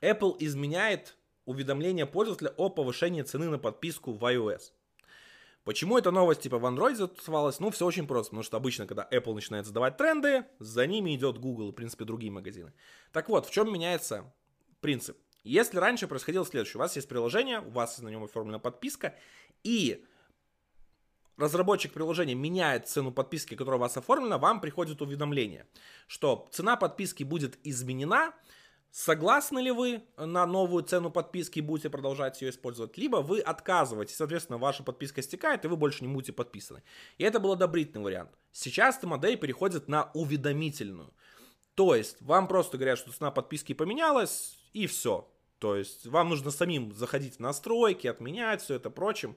Apple 0.00 0.36
изменяет 0.40 1.16
уведомление 1.44 2.06
пользователя 2.06 2.52
о 2.56 2.68
повышении 2.68 3.22
цены 3.22 3.48
на 3.48 3.58
подписку 3.58 4.12
в 4.12 4.24
iOS. 4.24 4.72
Почему 5.64 5.98
эта 5.98 6.10
новость 6.10 6.40
типа 6.40 6.58
в 6.58 6.64
Android 6.64 6.94
затусовалась? 6.94 7.60
Ну, 7.60 7.70
все 7.70 7.84
очень 7.84 8.06
просто, 8.06 8.30
потому 8.30 8.42
что 8.42 8.56
обычно, 8.56 8.86
когда 8.86 9.06
Apple 9.10 9.34
начинает 9.34 9.66
задавать 9.66 9.96
тренды, 9.96 10.46
за 10.58 10.86
ними 10.86 11.14
идет 11.14 11.38
Google 11.38 11.68
и, 11.68 11.72
в 11.72 11.74
принципе, 11.74 12.04
другие 12.04 12.32
магазины. 12.32 12.72
Так 13.12 13.28
вот, 13.28 13.46
в 13.46 13.50
чем 13.50 13.72
меняется 13.72 14.32
принцип? 14.80 15.18
Если 15.44 15.78
раньше 15.78 16.08
происходило 16.08 16.44
следующее, 16.44 16.76
у 16.76 16.80
вас 16.80 16.96
есть 16.96 17.08
приложение, 17.08 17.60
у 17.60 17.70
вас 17.70 17.98
на 17.98 18.08
нем 18.08 18.24
оформлена 18.24 18.58
подписка, 18.58 19.14
и 19.62 20.04
разработчик 21.40 21.92
приложения 21.92 22.34
меняет 22.34 22.88
цену 22.88 23.12
подписки, 23.12 23.54
которая 23.54 23.78
у 23.78 23.80
вас 23.80 23.96
оформлена, 23.96 24.38
вам 24.38 24.60
приходит 24.60 25.02
уведомление, 25.02 25.66
что 26.06 26.48
цена 26.52 26.76
подписки 26.76 27.24
будет 27.24 27.58
изменена, 27.64 28.34
Согласны 28.92 29.60
ли 29.60 29.70
вы 29.70 30.02
на 30.16 30.46
новую 30.46 30.82
цену 30.82 31.12
подписки 31.12 31.60
и 31.60 31.62
будете 31.62 31.90
продолжать 31.90 32.42
ее 32.42 32.50
использовать? 32.50 32.98
Либо 32.98 33.18
вы 33.18 33.38
отказываетесь, 33.38 34.16
соответственно, 34.16 34.58
ваша 34.58 34.82
подписка 34.82 35.22
стекает, 35.22 35.64
и 35.64 35.68
вы 35.68 35.76
больше 35.76 36.04
не 36.04 36.12
будете 36.12 36.32
подписаны. 36.32 36.82
И 37.16 37.22
это 37.22 37.38
был 37.38 37.52
одобрительный 37.52 38.02
вариант. 38.02 38.30
Сейчас 38.50 38.98
эта 38.98 39.06
модель 39.06 39.36
переходит 39.36 39.86
на 39.86 40.10
уведомительную. 40.14 41.14
То 41.76 41.94
есть, 41.94 42.20
вам 42.20 42.48
просто 42.48 42.78
говорят, 42.78 42.98
что 42.98 43.12
цена 43.12 43.30
подписки 43.30 43.74
поменялась, 43.74 44.58
и 44.72 44.88
все. 44.88 45.32
То 45.60 45.76
есть, 45.76 46.06
вам 46.06 46.30
нужно 46.30 46.50
самим 46.50 46.92
заходить 46.92 47.36
в 47.36 47.40
настройки, 47.40 48.08
отменять 48.08 48.60
все 48.60 48.74
это 48.74 48.90
прочим. 48.90 49.36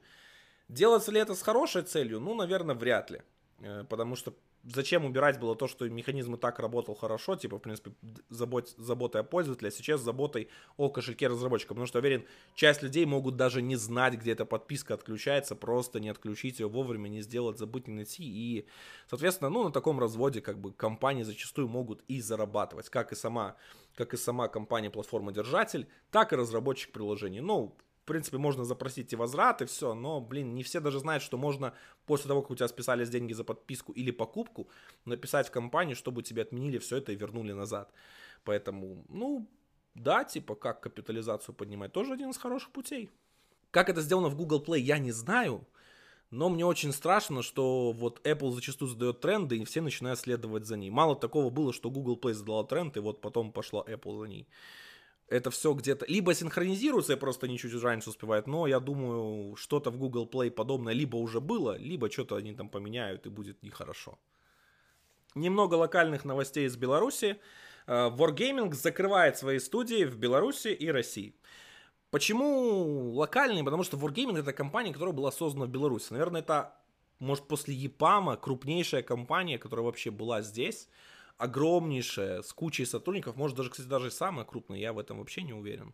Делается 0.73 1.11
ли 1.11 1.19
это 1.19 1.35
с 1.35 1.41
хорошей 1.41 1.83
целью? 1.83 2.19
Ну, 2.19 2.33
наверное, 2.33 2.75
вряд 2.75 3.11
ли. 3.11 3.21
Э, 3.59 3.83
потому 3.87 4.15
что 4.15 4.33
зачем 4.63 5.05
убирать 5.05 5.39
было 5.39 5.55
то, 5.55 5.67
что 5.67 5.87
механизм 5.87 6.33
и 6.33 6.37
так 6.37 6.57
работал 6.59 6.95
хорошо, 6.95 7.35
типа, 7.35 7.57
в 7.57 7.61
принципе, 7.61 7.91
забот, 8.29 8.69
заботой 8.77 9.21
о 9.21 9.23
пользователе, 9.23 9.67
а 9.67 9.71
сейчас 9.71 10.01
заботой 10.01 10.49
о 10.77 10.89
кошельке 10.89 11.27
разработчика. 11.27 11.69
Потому 11.75 11.85
что, 11.85 11.99
уверен, 11.99 12.25
часть 12.55 12.81
людей 12.81 13.05
могут 13.05 13.35
даже 13.35 13.61
не 13.61 13.75
знать, 13.75 14.15
где 14.15 14.31
эта 14.31 14.45
подписка 14.45 14.95
отключается, 14.95 15.55
просто 15.55 15.99
не 15.99 16.09
отключить 16.09 16.59
ее 16.59 16.67
вовремя, 16.67 17.07
не 17.07 17.21
сделать, 17.21 17.59
забыть, 17.59 17.87
не 17.87 17.93
найти. 17.93 18.23
И, 18.23 18.67
соответственно, 19.07 19.51
ну, 19.51 19.65
на 19.65 19.71
таком 19.71 19.99
разводе, 19.99 20.41
как 20.41 20.57
бы, 20.59 20.73
компании 20.73 21.23
зачастую 21.23 21.67
могут 21.67 22.03
и 22.07 22.19
зарабатывать, 22.19 22.89
как 22.89 23.11
и 23.11 23.15
сама, 23.15 23.57
как 23.95 24.15
и 24.15 24.17
сама 24.17 24.47
компания-платформа-держатель, 24.47 25.87
так 26.09 26.33
и 26.33 26.35
разработчик 26.35 26.91
приложений. 26.91 27.41
Ну, 27.41 27.75
в 28.03 28.05
принципе, 28.05 28.37
можно 28.37 28.65
запросить 28.65 29.13
и 29.13 29.15
возврат, 29.15 29.61
и 29.61 29.65
все, 29.65 29.93
но, 29.93 30.19
блин, 30.19 30.53
не 30.55 30.63
все 30.63 30.81
даже 30.81 30.99
знают, 30.99 31.23
что 31.23 31.37
можно 31.37 31.73
после 32.05 32.27
того, 32.27 32.41
как 32.41 32.51
у 32.51 32.55
тебя 32.55 32.67
списались 32.67 33.09
деньги 33.09 33.31
за 33.31 33.45
подписку 33.45 33.93
или 33.93 34.11
покупку, 34.11 34.67
написать 35.05 35.47
в 35.47 35.51
компанию, 35.51 35.95
чтобы 35.95 36.21
тебе 36.21 36.41
отменили 36.41 36.79
все 36.79 36.97
это 36.97 37.13
и 37.13 37.15
вернули 37.15 37.53
назад. 37.53 37.93
Поэтому, 38.43 39.05
ну, 39.07 39.47
да, 39.95 40.25
типа, 40.25 40.55
как 40.55 40.81
капитализацию 40.81 41.55
поднимать, 41.55 41.93
тоже 41.93 42.11
один 42.11 42.31
из 42.31 42.37
хороших 42.37 42.71
путей. 42.71 43.09
Как 43.71 43.87
это 43.87 44.01
сделано 44.01 44.27
в 44.27 44.35
Google 44.35 44.61
Play, 44.61 44.79
я 44.79 44.97
не 44.97 45.13
знаю, 45.13 45.65
но 46.29 46.49
мне 46.49 46.65
очень 46.65 46.91
страшно, 46.91 47.41
что 47.41 47.93
вот 47.93 48.19
Apple 48.27 48.51
зачастую 48.51 48.89
задает 48.89 49.21
тренды, 49.21 49.59
и 49.59 49.63
все 49.63 49.79
начинают 49.79 50.19
следовать 50.19 50.65
за 50.65 50.75
ней. 50.75 50.89
Мало 50.89 51.15
такого 51.15 51.49
было, 51.49 51.71
что 51.71 51.89
Google 51.89 52.19
Play 52.21 52.33
задала 52.33 52.65
тренд, 52.65 52.97
и 52.97 52.99
вот 52.99 53.21
потом 53.21 53.53
пошла 53.53 53.81
Apple 53.87 54.19
за 54.19 54.25
ней 54.27 54.47
это 55.27 55.49
все 55.51 55.73
где-то 55.73 56.05
либо 56.07 56.33
синхронизируется 56.33 57.13
и 57.13 57.15
просто 57.15 57.47
не 57.47 57.57
чуть 57.57 57.73
раньше 57.81 58.09
успевает, 58.09 58.47
но 58.47 58.67
я 58.67 58.79
думаю, 58.79 59.55
что-то 59.55 59.91
в 59.91 59.97
Google 59.97 60.29
Play 60.31 60.51
подобное 60.51 60.93
либо 60.93 61.17
уже 61.17 61.39
было, 61.39 61.77
либо 61.77 62.11
что-то 62.11 62.35
они 62.35 62.53
там 62.53 62.69
поменяют 62.69 63.25
и 63.25 63.29
будет 63.29 63.63
нехорошо. 63.63 64.17
Немного 65.35 65.75
локальных 65.75 66.25
новостей 66.25 66.67
из 66.67 66.75
Беларуси. 66.77 67.37
Э, 67.87 68.09
Wargaming 68.09 68.73
закрывает 68.73 69.37
свои 69.37 69.59
студии 69.59 70.05
в 70.05 70.17
Беларуси 70.17 70.67
и 70.67 70.91
России. 70.91 71.35
Почему 72.11 73.11
локальные? 73.13 73.63
Потому 73.63 73.83
что 73.83 73.97
Wargaming 73.97 74.37
это 74.37 74.53
компания, 74.53 74.93
которая 74.93 75.15
была 75.15 75.31
создана 75.31 75.65
в 75.65 75.69
Беларуси. 75.69 76.11
Наверное, 76.11 76.41
это, 76.41 76.75
может, 77.17 77.47
после 77.47 77.75
EPAM 77.75 78.37
крупнейшая 78.37 79.01
компания, 79.01 79.57
которая 79.57 79.85
вообще 79.85 80.11
была 80.11 80.43
здесь 80.43 80.87
огромнейшая, 81.43 82.41
с 82.41 82.53
кучей 82.53 82.85
сотрудников, 82.85 83.35
может 83.35 83.57
даже, 83.57 83.69
кстати, 83.69 83.87
даже 83.87 84.11
самая 84.11 84.45
крупная, 84.45 84.79
я 84.79 84.93
в 84.93 84.99
этом 84.99 85.19
вообще 85.19 85.43
не 85.43 85.53
уверен. 85.53 85.93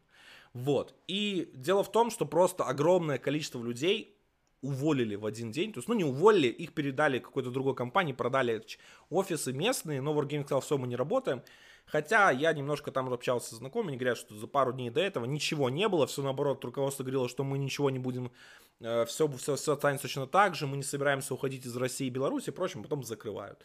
Вот. 0.53 0.93
И 1.07 1.49
дело 1.53 1.83
в 1.83 1.91
том, 1.91 2.11
что 2.11 2.25
просто 2.25 2.63
огромное 2.63 3.17
количество 3.17 3.63
людей 3.63 4.15
уволили 4.61 5.15
в 5.15 5.25
один 5.25 5.51
день. 5.51 5.73
То 5.73 5.79
есть, 5.79 5.87
ну, 5.87 5.95
не 5.95 6.03
уволили, 6.03 6.47
их 6.47 6.73
передали 6.73 7.19
какой-то 7.19 7.49
другой 7.49 7.75
компании, 7.75 8.13
продали 8.13 8.63
офисы 9.09 9.53
местные, 9.53 10.01
но 10.01 10.13
Wargaming 10.13 10.43
сказал, 10.43 10.61
все, 10.61 10.77
мы 10.77 10.87
не 10.87 10.95
работаем. 10.95 11.41
Хотя 11.85 12.29
я 12.29 12.53
немножко 12.53 12.91
там 12.91 13.11
общался 13.11 13.55
с 13.55 13.57
знакомыми, 13.57 13.95
говорят, 13.95 14.17
что 14.17 14.35
за 14.35 14.45
пару 14.45 14.71
дней 14.73 14.91
до 14.91 15.01
этого 15.01 15.25
ничего 15.25 15.71
не 15.71 15.87
было, 15.87 16.05
все 16.05 16.21
наоборот, 16.21 16.63
руководство 16.63 17.03
говорило, 17.03 17.27
что 17.27 17.43
мы 17.43 17.57
ничего 17.57 17.89
не 17.89 17.97
будем, 17.97 18.31
все, 18.79 19.27
все, 19.27 19.55
все 19.55 19.73
останется 19.73 20.07
точно 20.07 20.27
так 20.27 20.55
же, 20.55 20.67
мы 20.67 20.77
не 20.77 20.83
собираемся 20.83 21.33
уходить 21.33 21.65
из 21.65 21.75
России 21.75 22.07
и 22.07 22.11
Беларуси 22.11 22.49
и 22.49 22.53
прочим, 22.53 22.83
потом 22.83 23.03
закрывают. 23.03 23.59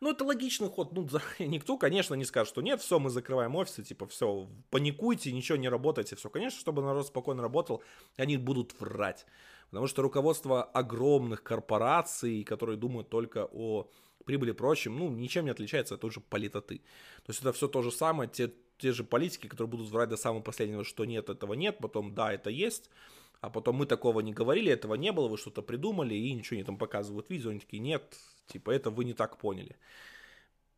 Ну, 0.00 0.10
это 0.10 0.24
логичный 0.24 0.68
ход. 0.68 0.92
Ну, 0.92 1.06
никто, 1.38 1.76
конечно, 1.76 2.14
не 2.14 2.24
скажет, 2.24 2.48
что 2.48 2.62
нет, 2.62 2.80
все, 2.80 2.98
мы 2.98 3.10
закрываем 3.10 3.54
офисы, 3.56 3.82
типа, 3.82 4.06
все, 4.06 4.48
паникуйте, 4.70 5.32
ничего 5.32 5.56
не 5.56 5.68
работайте, 5.68 6.16
все. 6.16 6.28
Конечно, 6.30 6.58
чтобы 6.60 6.82
народ 6.82 7.06
спокойно 7.06 7.42
работал, 7.42 7.82
они 8.16 8.36
будут 8.36 8.78
врать. 8.80 9.26
Потому 9.70 9.86
что 9.86 10.02
руководство 10.02 10.62
огромных 10.62 11.42
корпораций, 11.42 12.44
которые 12.44 12.76
думают 12.76 13.08
только 13.08 13.48
о 13.52 13.90
прибыли 14.24 14.50
и 14.50 14.54
прочем, 14.54 14.98
ну, 14.98 15.10
ничем 15.10 15.44
не 15.44 15.50
отличается 15.50 15.94
от 15.94 16.00
той 16.00 16.10
же 16.10 16.20
политоты. 16.20 16.78
То 17.24 17.30
есть 17.30 17.40
это 17.40 17.52
все 17.52 17.68
то 17.68 17.82
же 17.82 17.92
самое, 17.92 18.30
те, 18.30 18.52
те 18.78 18.92
же 18.92 19.04
политики, 19.04 19.48
которые 19.48 19.70
будут 19.70 19.90
врать 19.90 20.08
до 20.08 20.16
самого 20.16 20.42
последнего, 20.42 20.84
что 20.84 21.04
нет, 21.04 21.28
этого 21.28 21.54
нет, 21.54 21.78
потом 21.78 22.14
да, 22.14 22.32
это 22.32 22.48
есть, 22.50 22.90
а 23.44 23.50
потом 23.50 23.76
мы 23.76 23.86
такого 23.86 24.20
не 24.20 24.32
говорили, 24.32 24.72
этого 24.72 24.94
не 24.94 25.12
было, 25.12 25.28
вы 25.28 25.36
что-то 25.36 25.60
придумали, 25.60 26.14
и 26.14 26.32
ничего 26.32 26.56
не 26.56 26.64
там 26.64 26.78
показывают 26.78 27.28
видео, 27.28 27.50
они 27.50 27.60
такие, 27.60 27.78
нет, 27.78 28.16
типа, 28.46 28.70
это 28.70 28.90
вы 28.90 29.04
не 29.04 29.12
так 29.12 29.36
поняли. 29.36 29.76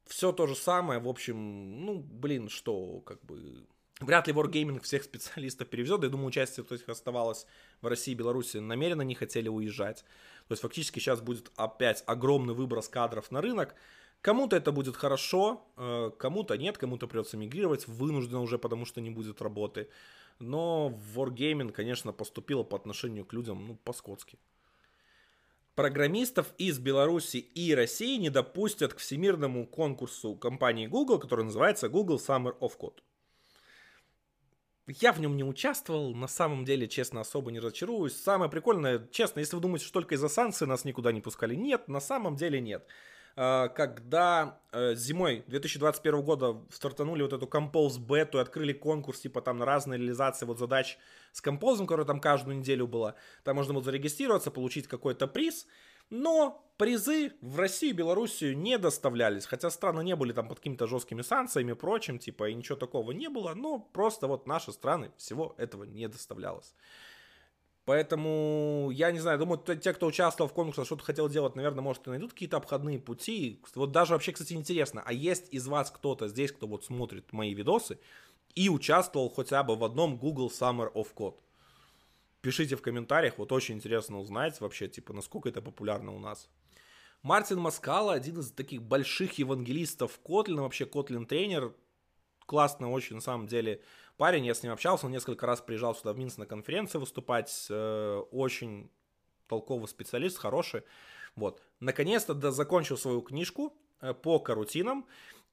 Все 0.05 0.33
то 0.33 0.49
же 0.49 0.57
самое, 0.57 0.99
в 0.99 1.09
общем, 1.09 1.85
ну, 1.87 2.01
блин, 2.01 2.49
что, 2.49 3.01
как 3.01 3.25
бы, 3.25 3.67
Вряд 4.01 4.27
ли 4.27 4.35
Wargaming 4.35 4.81
всех 4.83 5.05
специалистов 5.05 5.69
перевезет. 5.69 6.03
Я 6.03 6.11
думаю, 6.11 6.27
участие 6.27 6.65
то 6.67 6.75
есть, 6.75 6.87
оставалось 6.87 7.47
в 7.81 7.87
России 7.87 8.13
и 8.13 8.15
Беларуси 8.15 8.59
намеренно 8.59 9.01
не 9.01 9.15
хотели 9.15 9.49
уезжать. 9.49 10.05
То 10.49 10.53
есть 10.53 10.61
фактически 10.61 10.99
сейчас 10.99 11.23
будет 11.23 11.51
опять 11.57 12.05
огромный 12.07 12.53
выброс 12.53 12.91
кадров 12.91 13.31
на 13.31 13.41
рынок. 13.41 13.75
Кому-то 14.21 14.55
это 14.55 14.71
будет 14.71 14.97
хорошо, 14.97 15.67
э, 15.79 16.11
кому-то 16.19 16.59
нет, 16.59 16.77
кому-то 16.77 17.07
придется 17.07 17.39
мигрировать, 17.39 17.89
вынужденно 17.89 18.43
уже, 18.43 18.59
потому 18.59 18.85
что 18.85 19.01
не 19.01 19.09
будет 19.09 19.41
работы. 19.41 19.89
Но 20.39 20.99
Wargaming, 21.15 21.73
конечно, 21.73 22.13
поступило 22.13 22.63
по 22.63 22.77
отношению 22.77 23.25
к 23.25 23.33
людям, 23.33 23.67
ну, 23.67 23.77
по-скотски. 23.77 24.39
Программистов 25.75 26.55
из 26.57 26.79
Беларуси 26.79 27.37
и 27.37 27.75
России 27.75 28.17
не 28.17 28.31
допустят 28.31 28.95
к 28.95 28.99
всемирному 28.99 29.67
конкурсу 29.67 30.35
компании 30.35 30.87
Google, 30.87 31.19
который 31.19 31.45
называется 31.45 31.89
Google 31.89 32.17
Summer 32.17 32.59
of 32.61 32.79
Code. 32.79 33.01
Я 34.87 35.13
в 35.13 35.21
нем 35.21 35.37
не 35.37 35.43
участвовал, 35.43 36.15
на 36.15 36.29
самом 36.29 36.65
деле, 36.65 36.87
честно, 36.87 37.21
особо 37.21 37.51
не 37.51 37.59
разочаруюсь. 37.59 38.17
Самое 38.17 38.51
прикольное, 38.51 39.07
честно, 39.11 39.41
если 39.41 39.57
вы 39.57 39.63
думаете, 39.63 39.85
что 39.85 39.95
только 39.95 40.15
из-за 40.15 40.29
санкций 40.29 40.67
нас 40.67 40.85
никуда 40.85 41.13
не 41.13 41.21
пускали, 41.21 41.55
нет, 41.55 41.89
на 41.89 42.01
самом 42.01 42.37
деле 42.37 42.61
нет. 42.61 42.87
А, 43.39 43.69
когда 43.69 44.61
э, 44.73 44.95
зимой 44.95 45.45
2021 45.47 46.23
года 46.23 46.57
стартанули 46.71 47.23
вот 47.23 47.35
эту 47.35 47.47
Compose 47.47 47.99
бету 47.99 48.39
и 48.39 48.41
открыли 48.41 48.73
конкурс, 48.73 49.21
типа 49.21 49.43
там 49.43 49.59
на 49.59 49.67
разные 49.67 49.99
реализации 49.99 50.47
вот 50.47 50.59
задач 50.59 50.97
с 51.33 51.43
Compose, 51.45 51.81
которая 51.81 52.07
там 52.07 52.19
каждую 52.19 52.57
неделю 52.57 52.87
была, 52.87 53.15
там 53.45 53.57
можно 53.57 53.75
было 53.75 53.85
зарегистрироваться, 53.85 54.51
получить 54.51 54.87
какой-то 54.87 55.27
приз, 55.27 55.67
но 56.09 56.67
призы 56.79 57.35
в 57.43 57.59
Россию 57.59 57.93
и 57.93 57.97
Белоруссию 57.97 58.57
не 58.57 58.79
доставлялись, 58.79 59.45
хотя 59.45 59.69
страны 59.69 60.03
не 60.03 60.17
были 60.17 60.33
там 60.33 60.49
под 60.49 60.59
какими-то 60.59 60.87
жесткими 60.87 61.21
санкциями 61.21 61.73
и 61.73 61.75
прочим, 61.75 62.19
типа, 62.19 62.49
и 62.49 62.55
ничего 62.55 62.77
такого 62.77 63.13
не 63.13 63.29
было, 63.29 63.53
но 63.53 63.79
просто 63.79 64.29
вот 64.29 64.47
наши 64.47 64.73
страны 64.73 65.13
всего 65.19 65.55
этого 65.59 65.85
не 65.85 66.09
доставлялось. 66.09 66.75
Поэтому, 67.87 68.91
я 68.93 69.13
не 69.13 69.21
знаю, 69.21 69.39
думаю, 69.39 69.61
те, 69.61 69.93
кто 69.93 70.09
участвовал 70.09 70.51
в 70.51 70.53
конкурсе, 70.53 70.85
что-то 70.85 71.05
хотел 71.05 71.29
делать, 71.29 71.55
наверное, 71.55 71.83
может, 71.83 72.05
и 72.09 72.11
найдут 72.11 72.33
какие-то 72.33 72.57
обходные 72.57 72.99
пути. 72.99 73.63
Вот 73.77 73.93
даже 73.93 74.13
вообще, 74.13 74.33
кстати, 74.33 74.55
интересно, 74.55 75.05
а 75.07 75.13
есть 75.13 75.47
из 75.53 75.69
вас 75.69 75.93
кто-то 75.93 76.27
здесь, 76.27 76.51
кто 76.51 76.67
вот 76.67 76.85
смотрит 76.85 77.33
мои 77.33 77.55
видосы 77.55 78.01
и 78.57 78.69
участвовал 78.69 79.31
хотя 79.31 79.63
бы 79.63 79.77
в 79.77 79.85
одном 79.85 80.17
Google 80.17 80.51
Summer 80.51 80.93
of 80.95 81.15
Code? 81.15 81.37
Пишите 82.41 82.75
в 82.75 82.83
комментариях, 82.83 83.39
вот 83.39 83.53
очень 83.53 83.77
интересно 83.77 84.19
узнать 84.19 84.61
вообще, 84.61 84.89
типа, 84.89 85.13
насколько 85.13 85.49
это 85.49 85.63
популярно 85.63 86.13
у 86.13 86.19
нас. 86.19 86.49
Мартин 87.23 87.61
Маскала, 87.61 88.15
один 88.15 88.41
из 88.41 88.51
таких 88.51 88.83
больших 88.83 89.39
евангелистов 89.39 90.19
Kotlin, 90.25 90.61
вообще 90.61 90.87
Kotlin 90.87 91.25
тренер, 91.25 91.73
классно 92.47 92.91
очень, 92.91 93.15
на 93.15 93.23
самом 93.23 93.47
деле, 93.47 93.81
парень, 94.17 94.47
я 94.47 94.55
с 94.55 94.63
ним 94.63 94.73
общался, 94.73 95.07
он 95.07 95.13
несколько 95.13 95.47
раз 95.47 95.61
приезжал 95.61 95.95
сюда 95.95 96.13
в 96.13 96.19
Минск 96.19 96.39
на 96.39 96.47
конференции 96.47 96.99
выступать, 96.99 97.67
э, 97.71 98.23
очень 98.31 98.91
толковый 99.49 99.89
специалист, 99.89 100.39
хороший, 100.39 100.83
вот. 101.35 101.63
Наконец-то 101.81 102.35
да, 102.35 102.51
закончил 102.51 102.97
свою 102.97 103.21
книжку 103.21 103.75
э, 104.01 104.15
по 104.15 104.39
карутинам 104.39 105.07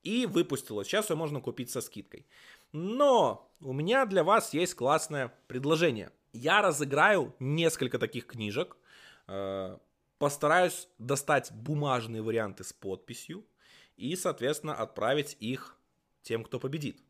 и 0.03 0.25
выпустил. 0.25 0.83
Сейчас 0.83 1.09
ее 1.09 1.15
можно 1.15 1.41
купить 1.41 1.69
со 1.69 1.81
скидкой. 1.81 2.25
Но 2.71 3.49
у 3.61 3.73
меня 3.73 4.05
для 4.05 4.23
вас 4.23 4.53
есть 4.53 4.75
классное 4.75 5.33
предложение– 5.47 6.11
я 6.33 6.61
разыграю 6.61 7.33
несколько 7.39 7.99
таких 7.99 8.25
книжек, 8.25 8.75
э, 9.27 9.77
постараюсь 10.17 10.89
достать 10.97 11.51
бумажные 11.51 12.21
варианты 12.21 12.63
с 12.63 12.73
подписью 12.73 13.45
и, 13.95 14.15
соответственно, 14.15 14.73
отправить 14.73 15.37
их 15.39 15.77
тем, 16.23 16.43
кто 16.43 16.59
победит. 16.59 17.01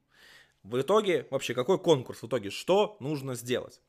В 0.63 0.79
итоге, 0.79 1.27
вообще, 1.29 1.53
какой 1.53 1.77
конкурс 1.77 2.21
в 2.21 2.27
итоге? 2.27 2.49
Что 2.49 2.95
нужно 2.99 3.35
сделать? 3.35 3.81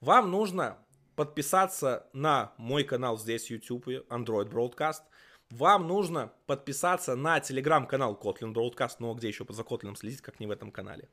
Вам 0.00 0.30
нужно 0.30 0.78
подписаться 1.16 2.06
на 2.12 2.52
мой 2.56 2.84
канал 2.84 3.18
здесь, 3.18 3.50
YouTube, 3.50 3.88
Android 4.08 4.48
Broadcast. 4.48 5.02
Вам 5.50 5.86
нужно 5.86 6.32
подписаться 6.46 7.16
на 7.16 7.40
телеграм-канал 7.40 8.18
Kotlin 8.22 8.54
Broadcast, 8.54 8.96
но 9.00 9.12
где 9.14 9.28
еще 9.28 9.44
за 9.48 9.62
Kotlin 9.62 9.96
следить, 9.96 10.22
как 10.22 10.40
не 10.40 10.46
в 10.46 10.50
этом 10.50 10.70
канале. 10.70 11.08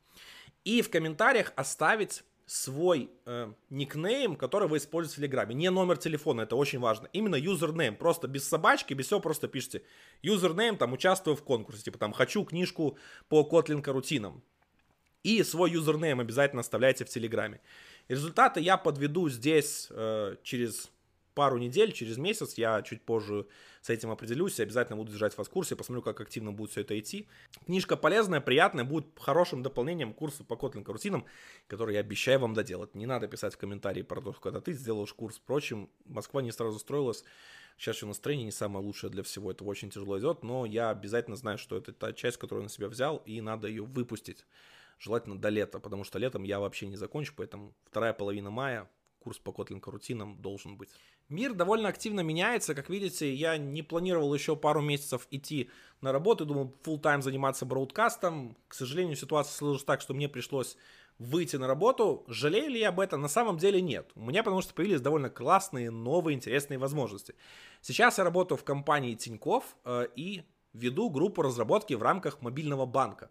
И 0.63 0.81
в 0.81 0.89
комментариях 0.89 1.53
оставить 1.55 2.23
свой 2.45 3.11
э, 3.25 3.53
никнейм, 3.69 4.35
который 4.35 4.67
вы 4.67 4.77
используете 4.77 5.17
в 5.17 5.19
Телеграме. 5.19 5.53
Не 5.53 5.69
номер 5.69 5.97
телефона, 5.97 6.41
это 6.41 6.55
очень 6.55 6.79
важно. 6.79 7.07
Именно 7.13 7.35
юзернейм. 7.35 7.95
Просто 7.95 8.27
без 8.27 8.47
собачки, 8.47 8.95
без 8.95 9.05
всего 9.05 9.19
просто 9.19 9.47
пишите. 9.47 9.83
Юзернейм, 10.23 10.77
там, 10.77 10.93
участвую 10.93 11.35
в 11.35 11.43
конкурсе. 11.43 11.83
Типа, 11.83 11.99
там, 11.99 12.11
хочу 12.11 12.43
книжку 12.43 12.97
по 13.27 13.41
Kotlin 13.41 13.83
корутинам. 13.83 14.43
И 15.23 15.43
свой 15.43 15.71
юзернейм 15.71 16.19
обязательно 16.19 16.61
оставляйте 16.61 17.05
в 17.05 17.09
Телеграме. 17.09 17.59
Результаты 18.07 18.61
я 18.61 18.77
подведу 18.77 19.29
здесь 19.29 19.87
э, 19.89 20.35
через 20.43 20.89
пару 21.39 21.57
недель, 21.57 21.93
через 21.93 22.17
месяц, 22.17 22.55
я 22.55 22.81
чуть 22.81 23.01
позже 23.01 23.47
с 23.81 23.89
этим 23.89 24.11
определюсь, 24.11 24.59
обязательно 24.59 24.97
буду 24.97 25.11
держать 25.11 25.37
вас 25.37 25.47
в 25.47 25.49
курсе, 25.49 25.77
посмотрю, 25.77 26.01
как 26.01 26.19
активно 26.19 26.51
будет 26.51 26.71
все 26.71 26.81
это 26.81 26.99
идти. 26.99 27.29
Книжка 27.65 27.95
полезная, 27.95 28.41
приятная, 28.41 28.83
будет 28.83 29.05
хорошим 29.17 29.63
дополнением 29.63 30.13
к 30.13 30.17
курсу 30.17 30.43
по 30.43 30.55
Kotlin 30.55 30.83
карутинам, 30.83 31.25
который 31.67 31.93
я 31.93 32.01
обещаю 32.01 32.39
вам 32.39 32.53
доделать. 32.53 32.93
Не 32.93 33.05
надо 33.05 33.29
писать 33.29 33.53
в 33.53 33.57
комментарии 33.57 34.01
про 34.01 34.21
то, 34.21 34.33
когда 34.33 34.59
ты 34.59 34.73
сделаешь 34.73 35.13
курс. 35.13 35.37
Впрочем, 35.37 35.89
Москва 36.05 36.41
не 36.41 36.51
сразу 36.51 36.77
строилась, 36.77 37.23
сейчас 37.77 37.95
еще 37.95 38.05
настроение 38.05 38.45
не 38.45 38.51
самое 38.51 38.85
лучшее 38.85 39.09
для 39.09 39.23
всего 39.23 39.51
этого, 39.51 39.69
очень 39.69 39.89
тяжело 39.89 40.19
идет, 40.19 40.43
но 40.43 40.65
я 40.65 40.89
обязательно 40.89 41.37
знаю, 41.37 41.57
что 41.57 41.77
это 41.77 41.93
та 41.93 42.11
часть, 42.11 42.35
которую 42.35 42.63
я 42.63 42.65
на 42.65 42.69
себя 42.69 42.89
взял, 42.89 43.23
и 43.25 43.39
надо 43.39 43.69
ее 43.69 43.83
выпустить. 43.83 44.45
Желательно 44.99 45.39
до 45.39 45.49
лета, 45.49 45.79
потому 45.79 46.03
что 46.03 46.19
летом 46.19 46.43
я 46.43 46.59
вообще 46.59 46.87
не 46.87 46.97
закончу, 46.97 47.33
поэтому 47.35 47.73
вторая 47.85 48.13
половина 48.13 48.51
мая 48.51 48.89
курс 49.19 49.37
по 49.37 49.51
Kotlin 49.51 49.79
карутинам 49.79 50.41
должен 50.41 50.77
быть. 50.77 50.89
Мир 51.27 51.53
довольно 51.53 51.89
активно 51.89 52.21
меняется, 52.21 52.73
как 52.73 52.89
видите, 52.89 53.33
я 53.33 53.57
не 53.57 53.83
планировал 53.83 54.33
еще 54.33 54.55
пару 54.55 54.81
месяцев 54.81 55.27
идти 55.29 55.69
на 56.01 56.11
работу, 56.11 56.45
думал 56.45 56.75
full 56.83 56.99
time 56.99 57.21
заниматься 57.21 57.65
броудкастом. 57.65 58.57
К 58.67 58.73
сожалению, 58.73 59.15
ситуация 59.15 59.53
сложилась 59.53 59.83
так, 59.83 60.01
что 60.01 60.13
мне 60.13 60.27
пришлось 60.27 60.75
выйти 61.19 61.57
на 61.57 61.67
работу. 61.67 62.23
Жалею 62.27 62.69
ли 62.69 62.79
я 62.79 62.89
об 62.89 62.99
этом? 62.99 63.21
На 63.21 63.27
самом 63.27 63.57
деле 63.57 63.81
нет. 63.81 64.09
У 64.15 64.21
меня 64.21 64.41
потому 64.41 64.61
что 64.61 64.73
появились 64.73 65.01
довольно 65.01 65.29
классные, 65.29 65.91
новые, 65.91 66.35
интересные 66.35 66.79
возможности. 66.79 67.35
Сейчас 67.81 68.17
я 68.17 68.23
работаю 68.23 68.57
в 68.57 68.63
компании 68.63 69.15
Тиньков 69.15 69.75
э, 69.85 70.07
и 70.15 70.43
веду 70.73 71.09
группу 71.09 71.41
разработки 71.41 71.93
в 71.93 72.01
рамках 72.01 72.41
мобильного 72.41 72.85
банка. 72.85 73.29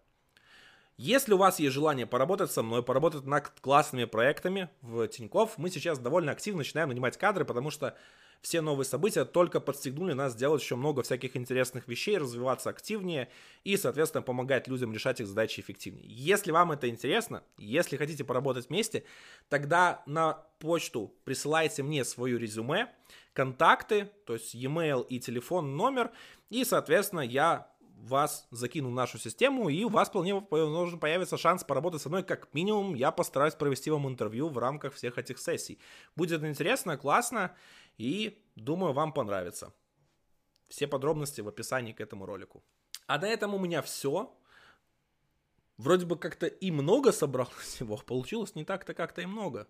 Если 0.98 1.32
у 1.32 1.36
вас 1.36 1.60
есть 1.60 1.72
желание 1.72 2.06
поработать 2.06 2.50
со 2.50 2.64
мной, 2.64 2.82
поработать 2.82 3.24
над 3.24 3.48
классными 3.60 4.04
проектами 4.04 4.68
в 4.82 5.06
Тинькофф, 5.06 5.56
мы 5.56 5.70
сейчас 5.70 6.00
довольно 6.00 6.32
активно 6.32 6.58
начинаем 6.58 6.88
нанимать 6.88 7.16
кадры, 7.16 7.44
потому 7.44 7.70
что 7.70 7.96
все 8.40 8.60
новые 8.60 8.84
события 8.84 9.24
только 9.24 9.60
подстегнули 9.60 10.12
нас 10.12 10.34
делать 10.34 10.60
еще 10.60 10.74
много 10.74 11.04
всяких 11.04 11.36
интересных 11.36 11.86
вещей, 11.86 12.18
развиваться 12.18 12.70
активнее 12.70 13.28
и, 13.62 13.76
соответственно, 13.76 14.22
помогать 14.22 14.66
людям 14.66 14.92
решать 14.92 15.20
их 15.20 15.28
задачи 15.28 15.60
эффективнее. 15.60 16.04
Если 16.08 16.50
вам 16.50 16.72
это 16.72 16.88
интересно, 16.88 17.44
если 17.58 17.96
хотите 17.96 18.24
поработать 18.24 18.68
вместе, 18.68 19.04
тогда 19.48 20.02
на 20.06 20.32
почту 20.58 21.14
присылайте 21.22 21.84
мне 21.84 22.04
свое 22.04 22.40
резюме, 22.40 22.92
контакты, 23.34 24.10
то 24.26 24.32
есть 24.32 24.52
e-mail 24.52 25.06
и 25.08 25.20
телефон, 25.20 25.76
номер, 25.76 26.10
и, 26.50 26.64
соответственно, 26.64 27.20
я 27.20 27.70
вас 28.02 28.46
закину 28.50 28.90
в 28.90 28.94
нашу 28.94 29.18
систему, 29.18 29.68
и 29.68 29.84
у 29.84 29.88
вас 29.88 30.08
вполне 30.08 30.34
возможно 30.34 30.98
появится 30.98 31.36
шанс 31.36 31.64
поработать 31.64 32.02
со 32.02 32.08
мной. 32.08 32.22
Как 32.22 32.52
минимум, 32.54 32.94
я 32.94 33.10
постараюсь 33.10 33.54
провести 33.54 33.90
вам 33.90 34.08
интервью 34.08 34.48
в 34.48 34.58
рамках 34.58 34.94
всех 34.94 35.18
этих 35.18 35.38
сессий. 35.38 35.78
Будет 36.16 36.42
интересно, 36.44 36.96
классно, 36.96 37.54
и 37.96 38.42
думаю, 38.56 38.92
вам 38.92 39.12
понравится. 39.12 39.72
Все 40.68 40.86
подробности 40.86 41.40
в 41.40 41.48
описании 41.48 41.92
к 41.92 42.00
этому 42.00 42.26
ролику. 42.26 42.62
А 43.06 43.18
на 43.18 43.26
этом 43.26 43.54
у 43.54 43.58
меня 43.58 43.82
все. 43.82 44.34
Вроде 45.78 46.06
бы 46.06 46.16
как-то 46.16 46.46
и 46.46 46.70
много 46.70 47.12
собралось 47.12 47.54
всего, 47.54 47.96
получилось 47.96 48.54
не 48.54 48.64
так-то 48.64 48.94
как-то 48.94 49.22
и 49.22 49.26
много. 49.26 49.66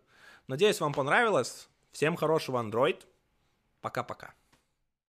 Надеюсь, 0.46 0.80
вам 0.80 0.92
понравилось. 0.92 1.68
Всем 1.92 2.16
хорошего 2.16 2.62
Android. 2.62 3.00
Пока-пока. 3.80 4.34